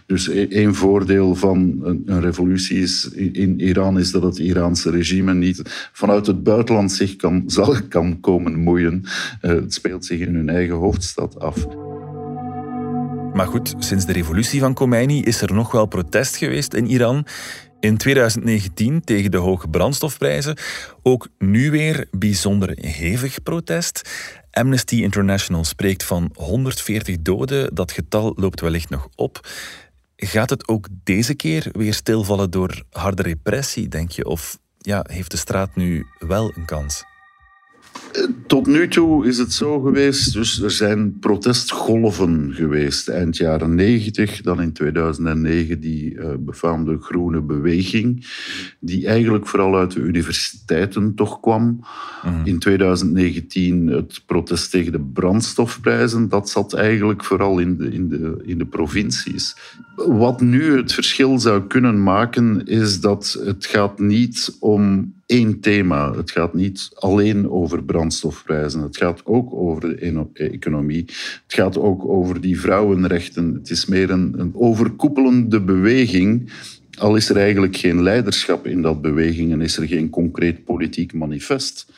Dus 0.07 0.29
e-, 0.29 0.47
één 0.47 0.75
voordeel 0.75 1.35
van 1.35 1.81
een, 1.83 2.21
revolutie 2.21 2.79
is, 2.79 3.09
in 3.33 3.61
Iran 3.61 3.99
is 3.99 4.11
dat 4.11 4.23
het 4.23 4.39
Iraanse 4.39 4.91
regime 4.91 5.35
niet 5.35 5.89
vanuit 5.93 6.27
het 6.27 6.43
buitenland 6.43 6.93
zich 6.93 7.17
kan, 7.17 7.43
zal 7.47 7.77
kan 7.89 8.21
komen 8.21 8.59
moeien. 8.59 9.03
Uh, 9.43 9.51
het 9.51 9.75
speelt 9.75 10.05
zich 10.05 10.21
in 10.21 10.35
hun 10.35 10.49
eigen 10.49 10.75
hoofdstad 10.77 11.39
af. 11.39 11.67
Maar 13.35 13.47
goed, 13.47 13.75
sinds 13.79 14.07
de 14.07 14.13
revolutie 14.13 14.61
van 14.61 14.75
Khomeini 14.75 15.23
is 15.23 15.41
er 15.41 15.53
nog 15.53 15.73
wel 15.73 15.87
protest 15.87 16.37
geweest 16.37 16.75
in 16.75 16.87
Iran. 16.87 17.27
In 17.81 17.97
2019 17.97 19.05
tegen 19.05 19.31
de 19.31 19.37
hoge 19.37 19.69
brandstofprijzen. 19.69 20.57
Ook 21.03 21.29
nu 21.39 21.71
weer 21.71 22.07
bijzonder 22.11 22.79
hevig 22.81 23.43
protest. 23.43 24.11
Amnesty 24.51 24.97
International 24.97 25.65
spreekt 25.65 26.05
van 26.05 26.31
140 26.35 27.17
doden. 27.21 27.75
Dat 27.75 27.93
getal 27.93 28.33
loopt 28.37 28.61
wellicht 28.61 28.91
nog 28.91 29.09
op. 29.17 29.49
Gaat 30.17 30.51
het 30.51 30.69
ook 30.69 30.89
deze 31.05 31.35
keer 31.35 31.69
weer 31.73 31.95
stilvallen 31.95 32.51
door 32.51 32.83
harde 32.91 33.23
repressie, 33.23 33.89
denk 33.89 34.11
je? 34.11 34.25
Of 34.25 34.59
ja, 34.79 35.05
heeft 35.09 35.31
de 35.31 35.37
straat 35.37 35.77
nu 35.77 36.07
wel 36.19 36.53
een 36.57 36.65
kans? 36.65 37.05
Tot 38.47 38.67
nu 38.67 38.89
toe 38.89 39.27
is 39.27 39.39
het 39.39 39.53
zo 39.53 39.81
geweest, 39.81 40.33
dus 40.33 40.63
er 40.63 40.71
zijn 40.71 41.19
protestgolven 41.19 42.53
geweest. 42.55 43.09
Eind 43.09 43.37
jaren 43.37 43.75
90, 43.75 44.41
dan 44.41 44.63
in 44.63 44.73
2009 44.73 45.81
die 45.81 46.15
uh, 46.15 46.29
befaamde 46.39 46.99
groene 47.01 47.41
beweging, 47.41 48.27
die 48.81 49.07
eigenlijk 49.07 49.47
vooral 49.47 49.77
uit 49.77 49.93
de 49.93 50.01
universiteiten 50.01 51.15
toch 51.15 51.41
kwam. 51.41 51.85
Mhm. 52.25 52.47
In 52.47 52.59
2019 52.59 53.87
het 53.87 54.23
protest 54.27 54.71
tegen 54.71 54.93
de 54.93 55.01
brandstofprijzen, 55.01 56.29
dat 56.29 56.51
zat 56.51 56.73
eigenlijk 56.73 57.25
vooral 57.25 57.59
in 57.59 57.77
de, 57.77 57.91
in 57.91 58.09
de, 58.09 58.43
in 58.45 58.59
de 58.59 58.67
provincies. 58.67 59.57
Wat 59.97 60.41
nu 60.41 60.77
het 60.77 60.93
verschil 60.93 61.39
zou 61.39 61.67
kunnen 61.67 62.03
maken, 62.03 62.67
is 62.67 63.01
dat 63.01 63.41
het 63.45 63.67
gaat 63.67 63.99
niet 63.99 64.57
om 64.61 65.13
één 65.31 65.61
thema. 65.61 66.13
Het 66.13 66.31
gaat 66.31 66.55
niet 66.55 66.91
alleen 66.95 67.51
over 67.51 67.85
brandstofprijzen. 67.85 68.81
Het 68.81 68.97
gaat 68.97 69.21
ook 69.25 69.55
over 69.55 69.81
de 69.81 70.27
economie. 70.35 71.05
Het 71.47 71.55
gaat 71.55 71.79
ook 71.79 72.05
over 72.05 72.41
die 72.41 72.61
vrouwenrechten. 72.61 73.55
Het 73.55 73.71
is 73.71 73.87
meer 73.87 74.11
een, 74.11 74.35
een 74.37 74.53
overkoepelende 74.55 75.61
beweging. 75.61 76.53
Al 76.99 77.17
is 77.17 77.29
er 77.29 77.37
eigenlijk 77.37 77.77
geen 77.77 78.03
leiderschap 78.03 78.67
in 78.67 78.83
dat 78.83 79.01
beweging 79.01 79.53
en 79.53 79.61
is 79.61 79.77
er 79.77 79.87
geen 79.87 80.11
concreet 80.11 80.65
politiek 80.65 81.13
manifest. 81.13 81.93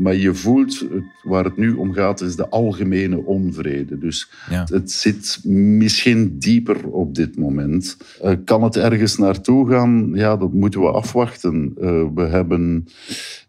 Maar 0.00 0.14
je 0.14 0.34
voelt, 0.34 0.86
waar 1.22 1.44
het 1.44 1.56
nu 1.56 1.72
om 1.72 1.92
gaat, 1.92 2.20
is 2.20 2.36
de 2.36 2.48
algemene 2.48 3.24
onvrede. 3.24 3.98
Dus 3.98 4.30
het 4.48 4.92
zit 4.92 5.40
misschien 5.44 6.38
dieper 6.38 6.86
op 6.86 7.14
dit 7.14 7.36
moment. 7.36 7.96
Uh, 8.24 8.32
kan 8.44 8.62
het 8.62 8.76
ergens 8.76 9.16
naartoe 9.16 9.68
gaan? 9.70 10.10
Ja, 10.14 10.36
dat 10.36 10.52
moeten 10.52 10.80
we 10.80 10.90
afwachten. 10.90 11.74
Uh, 11.80 12.04
we 12.14 12.22
hebben 12.22 12.86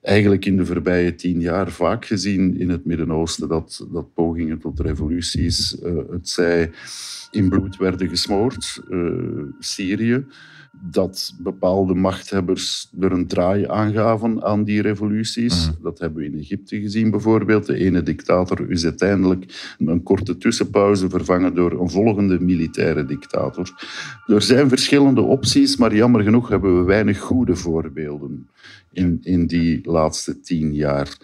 eigenlijk 0.02 0.46
in 0.46 0.58
de 0.58 0.66
voorbije 0.66 1.16
tien 1.16 1.40
jaar 1.40 1.72
vaak 1.72 2.06
gezien 2.06 2.60
in 2.60 2.70
het 2.70 2.86
Midden-Oosten 2.86 3.48
dat, 3.48 3.88
dat 3.92 4.14
pogingen 4.14 4.60
tot 4.60 4.80
revoluties, 4.80 5.78
uh, 5.84 5.98
het 6.12 6.30
zij 6.30 6.72
in 7.32 7.50
bloed 7.50 7.78
werden 7.78 8.10
gesmoord. 8.10 8.82
Syrië 9.60 10.26
dat 10.72 11.34
bepaalde 11.40 11.94
machthebbers 11.94 12.90
er 13.00 13.12
een 13.12 13.28
draai 13.28 13.68
aangaven 13.68 14.44
aan 14.44 14.64
die 14.64 14.82
revoluties. 14.82 15.68
Mhm. 15.68 15.82
Dat 15.84 16.00
hebben 16.00 16.20
we 16.20 16.26
in 16.26 16.40
Egypte 16.40 16.80
gezien 16.80 17.12
bijvoorbeeld. 17.12 17.66
De 17.66 17.78
ene 17.78 18.04
dictator 18.04 18.72
is 18.72 18.84
uiteindelijk 18.84 19.74
een 19.78 20.04
korte 20.04 20.38
tussenpauze 20.38 21.10
vervangen 21.10 21.56
door 21.56 21.82
een 21.82 21.90
volgende 21.90 22.40
militaire 22.40 23.06
dictator. 23.06 23.70
Er 24.28 24.42
zijn 24.42 24.70
verschillende 24.70 25.22
opties, 25.22 25.78
maar 25.78 25.96
jammer 25.96 26.24
genoeg 26.24 26.50
hebben 26.50 26.78
we 26.78 26.84
weinig 26.84 27.20
goede 27.20 27.56
voorbeelden 27.56 28.50
in, 28.92 29.20
in 29.22 29.48
die 29.48 29.80
laatste 29.84 30.40
tien 30.40 30.74
jaar. 30.74 31.18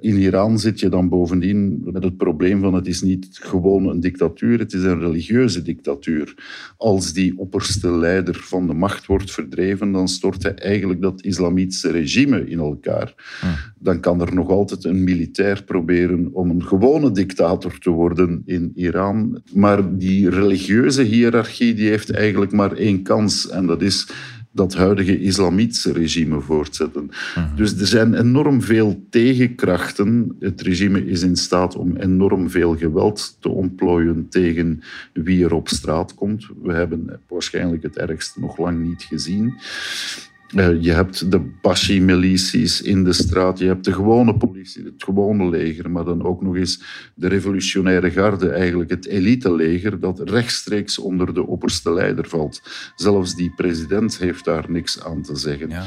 In 0.00 0.16
Iran 0.16 0.58
zit 0.58 0.80
je 0.80 0.88
dan 0.88 1.08
bovendien 1.08 1.80
met 1.84 2.02
het 2.02 2.16
probleem 2.16 2.60
van 2.60 2.74
het 2.74 2.86
is 2.86 3.02
niet 3.02 3.28
gewoon 3.30 3.88
een 3.88 4.00
dictatuur, 4.00 4.58
het 4.58 4.72
is 4.72 4.82
een 4.82 5.00
religieuze 5.00 5.62
dictatuur. 5.62 6.34
Als 6.76 7.12
die 7.12 7.38
opperste 7.38 7.90
leider 7.90 8.34
van 8.34 8.66
de 8.66 8.72
macht 8.72 9.06
wordt 9.06 9.30
verdreven, 9.30 9.92
dan 9.92 10.08
stort 10.08 10.42
hij 10.42 10.54
eigenlijk 10.54 11.02
dat 11.02 11.22
islamitische 11.22 11.90
regime 11.90 12.48
in 12.48 12.58
elkaar. 12.58 13.14
Hm. 13.40 13.46
Dan 13.78 14.00
kan 14.00 14.20
er 14.20 14.34
nog 14.34 14.48
altijd 14.48 14.84
een 14.84 15.04
militair 15.04 15.64
proberen 15.64 16.28
om 16.32 16.50
een 16.50 16.64
gewone 16.64 17.10
dictator 17.10 17.78
te 17.78 17.90
worden 17.90 18.42
in 18.44 18.72
Iran. 18.74 19.42
Maar 19.54 19.96
die 19.98 20.30
religieuze 20.30 21.02
hiërarchie 21.02 21.74
die 21.74 21.88
heeft 21.88 22.10
eigenlijk 22.10 22.52
maar 22.52 22.72
één 22.72 23.02
kans 23.02 23.48
en 23.48 23.66
dat 23.66 23.82
is 23.82 24.08
dat 24.56 24.74
huidige 24.74 25.20
islamitische 25.20 25.92
regime 25.92 26.40
voortzetten. 26.40 27.10
Mhm. 27.34 27.56
Dus 27.56 27.80
er 27.80 27.86
zijn 27.86 28.14
enorm 28.14 28.62
veel 28.62 29.06
tegenkrachten. 29.10 30.36
Het 30.40 30.60
regime 30.60 31.06
is 31.06 31.22
in 31.22 31.36
staat 31.36 31.76
om 31.76 31.96
enorm 31.96 32.50
veel 32.50 32.76
geweld 32.76 33.36
te 33.40 33.48
ontplooien 33.48 34.28
tegen 34.28 34.82
wie 35.12 35.44
er 35.44 35.54
op 35.54 35.68
straat 35.68 36.14
komt. 36.14 36.46
We 36.62 36.72
hebben 36.72 37.20
waarschijnlijk 37.28 37.82
het 37.82 37.96
ergste 37.96 38.40
nog 38.40 38.58
lang 38.58 38.82
niet 38.82 39.02
gezien. 39.02 39.54
Eh, 40.54 40.82
je 40.82 40.92
hebt 40.92 41.30
de 41.30 41.40
Bashi-milities 41.62 42.82
in 42.82 43.04
de 43.04 43.12
straat, 43.12 43.58
je 43.58 43.66
hebt 43.66 43.84
de 43.84 43.92
gewone 43.92 44.36
politie, 44.36 44.84
het 44.84 45.04
gewone 45.04 45.48
leger, 45.48 45.90
maar 45.90 46.04
dan 46.04 46.22
ook 46.22 46.42
nog 46.42 46.56
eens 46.56 46.82
de 47.14 47.28
revolutionaire 47.28 48.10
garde, 48.10 48.48
eigenlijk 48.48 48.90
het 48.90 49.06
elite-leger, 49.06 50.00
dat 50.00 50.30
rechtstreeks 50.30 50.98
onder 50.98 51.34
de 51.34 51.46
opperste 51.46 51.92
leider 51.92 52.28
valt. 52.28 52.62
Zelfs 52.94 53.34
die 53.34 53.52
president 53.56 54.18
heeft 54.18 54.44
daar 54.44 54.64
niks 54.68 55.04
aan 55.04 55.22
te 55.22 55.36
zeggen. 55.36 55.68
Ja. 55.68 55.84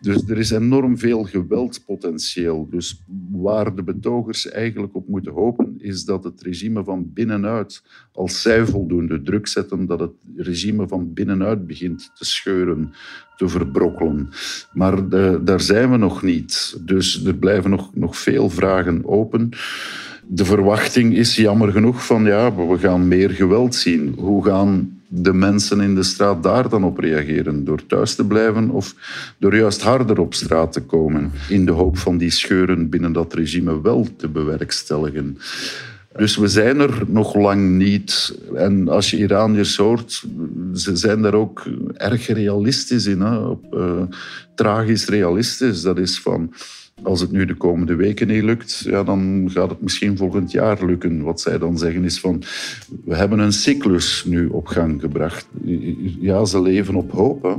Dus 0.00 0.28
er 0.28 0.38
is 0.38 0.50
enorm 0.50 0.98
veel 0.98 1.24
geweldpotentieel. 1.24 2.68
Dus 2.70 3.04
waar 3.30 3.74
de 3.74 3.82
betogers 3.82 4.48
eigenlijk 4.48 4.94
op 4.94 5.08
moeten 5.08 5.32
hopen, 5.32 5.74
is 5.78 6.04
dat 6.04 6.24
het 6.24 6.42
regime 6.42 6.84
van 6.84 7.12
binnenuit, 7.12 7.82
als 8.12 8.42
zij 8.42 8.66
voldoende 8.66 9.22
druk 9.22 9.46
zetten, 9.46 9.86
dat 9.86 10.00
het 10.00 10.14
regime 10.36 10.88
van 10.88 11.12
binnenuit 11.12 11.66
begint 11.66 12.10
te 12.14 12.24
scheuren 12.24 12.92
te 13.38 13.48
verbrokkelen. 13.48 14.30
Maar 14.72 15.08
daar 15.44 15.60
zijn 15.60 15.90
we 15.90 15.96
nog 15.96 16.22
niet. 16.22 16.78
Dus 16.80 17.24
er 17.24 17.34
blijven 17.34 17.70
nog, 17.70 17.90
nog 17.94 18.16
veel 18.16 18.50
vragen 18.50 19.06
open. 19.06 19.50
De 20.26 20.44
verwachting 20.44 21.16
is 21.16 21.36
jammer 21.36 21.72
genoeg 21.72 22.06
van 22.06 22.24
ja, 22.24 22.54
we 22.54 22.78
gaan 22.78 23.08
meer 23.08 23.30
geweld 23.30 23.74
zien. 23.74 24.14
Hoe 24.18 24.44
gaan 24.44 25.00
de 25.08 25.32
mensen 25.32 25.80
in 25.80 25.94
de 25.94 26.02
straat 26.02 26.42
daar 26.42 26.68
dan 26.68 26.84
op 26.84 26.98
reageren? 26.98 27.64
Door 27.64 27.86
thuis 27.86 28.14
te 28.14 28.26
blijven 28.26 28.70
of 28.70 28.94
door 29.38 29.56
juist 29.56 29.82
harder 29.82 30.20
op 30.20 30.34
straat 30.34 30.72
te 30.72 30.80
komen? 30.80 31.32
In 31.48 31.66
de 31.66 31.72
hoop 31.72 31.98
van 31.98 32.18
die 32.18 32.30
scheuren 32.30 32.88
binnen 32.88 33.12
dat 33.12 33.34
regime 33.34 33.80
wel 33.80 34.06
te 34.16 34.28
bewerkstelligen. 34.28 35.38
Dus 36.18 36.36
we 36.36 36.48
zijn 36.48 36.80
er 36.80 37.02
nog 37.06 37.34
lang 37.34 37.76
niet. 37.76 38.38
En 38.54 38.88
als 38.88 39.10
je 39.10 39.16
Iraniërs 39.16 39.76
hoort, 39.76 40.24
ze 40.74 40.96
zijn 40.96 41.22
daar 41.22 41.34
ook 41.34 41.64
erg 41.94 42.26
realistisch 42.26 43.06
in. 43.06 43.20
Hè? 43.20 43.56
Uh, 43.74 44.02
tragisch 44.54 45.06
realistisch. 45.06 45.82
Dat 45.82 45.98
is 45.98 46.20
van, 46.20 46.52
als 47.02 47.20
het 47.20 47.30
nu 47.32 47.44
de 47.44 47.54
komende 47.54 47.94
weken 47.94 48.26
niet 48.26 48.42
lukt, 48.42 48.78
ja, 48.78 49.04
dan 49.04 49.50
gaat 49.52 49.70
het 49.70 49.82
misschien 49.82 50.16
volgend 50.16 50.50
jaar 50.50 50.84
lukken. 50.84 51.22
Wat 51.22 51.40
zij 51.40 51.58
dan 51.58 51.78
zeggen 51.78 52.04
is 52.04 52.20
van, 52.20 52.42
we 53.04 53.16
hebben 53.16 53.38
een 53.38 53.52
cyclus 53.52 54.24
nu 54.26 54.46
op 54.46 54.66
gang 54.66 55.00
gebracht. 55.00 55.46
Ja, 56.20 56.44
ze 56.44 56.62
leven 56.62 56.94
op 56.94 57.10
hoop. 57.10 57.42
Hè? 57.42 57.54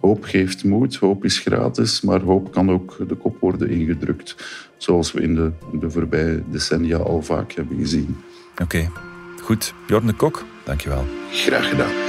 Hoop 0.00 0.24
geeft 0.24 0.64
moed, 0.64 0.96
hoop 0.96 1.24
is 1.24 1.38
gratis, 1.38 2.00
maar 2.00 2.20
hoop 2.20 2.52
kan 2.52 2.70
ook 2.70 2.96
de 3.08 3.14
kop 3.14 3.40
worden 3.40 3.70
ingedrukt. 3.70 4.36
Zoals 4.76 5.12
we 5.12 5.20
in 5.20 5.34
de, 5.34 5.50
de 5.80 5.90
voorbije 5.90 6.42
decennia 6.50 6.96
al 6.96 7.22
vaak 7.22 7.52
hebben 7.52 7.78
gezien. 7.78 8.16
Oké, 8.62 8.90
goed. 9.42 9.74
Bjorn 9.86 10.06
de 10.06 10.12
Kok, 10.12 10.44
dankjewel. 10.64 11.04
Graag 11.30 11.68
gedaan. 11.68 12.08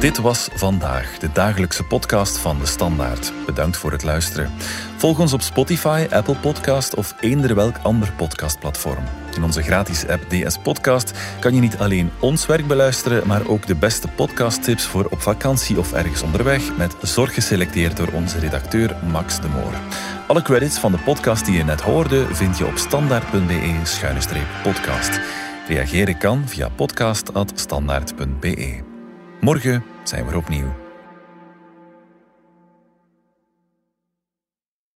Dit 0.00 0.18
was 0.18 0.48
vandaag 0.52 1.18
de 1.18 1.28
dagelijkse 1.32 1.84
podcast 1.84 2.38
van 2.38 2.58
de 2.58 2.66
Standaard. 2.66 3.32
Bedankt 3.46 3.76
voor 3.76 3.92
het 3.92 4.02
luisteren. 4.02 4.50
Volg 4.96 5.18
ons 5.18 5.32
op 5.32 5.40
Spotify, 5.40 6.06
Apple 6.10 6.36
Podcast 6.36 6.94
of 6.94 7.14
eender 7.20 7.54
welk 7.54 7.76
ander 7.82 8.12
podcastplatform. 8.12 9.21
In 9.36 9.44
onze 9.44 9.62
gratis 9.62 10.06
app 10.06 10.28
DS 10.28 10.58
Podcast 10.58 11.12
kan 11.40 11.54
je 11.54 11.60
niet 11.60 11.78
alleen 11.78 12.10
ons 12.20 12.46
werk 12.46 12.66
beluisteren, 12.66 13.26
maar 13.26 13.46
ook 13.46 13.66
de 13.66 13.74
beste 13.74 14.08
podcasttips 14.08 14.84
voor 14.84 15.06
op 15.10 15.20
vakantie 15.20 15.78
of 15.78 15.92
ergens 15.92 16.22
onderweg, 16.22 16.76
met 16.76 16.96
zorg 17.02 17.34
geselecteerd 17.34 17.96
door 17.96 18.08
onze 18.12 18.38
redacteur 18.38 18.96
Max 19.10 19.40
de 19.40 19.48
Moor. 19.48 19.72
Alle 20.26 20.42
credits 20.42 20.78
van 20.78 20.92
de 20.92 20.98
podcast 20.98 21.44
die 21.44 21.56
je 21.56 21.64
net 21.64 21.80
hoorde 21.80 22.34
vind 22.34 22.58
je 22.58 22.66
op 22.66 22.76
standaard.be-podcast. 22.76 25.20
Reageren 25.68 26.18
kan 26.18 26.48
via 26.48 26.68
podcast.standaard.be. 26.68 28.80
Morgen 29.40 29.84
zijn 30.02 30.26
we 30.26 30.36
opnieuw. 30.36 30.81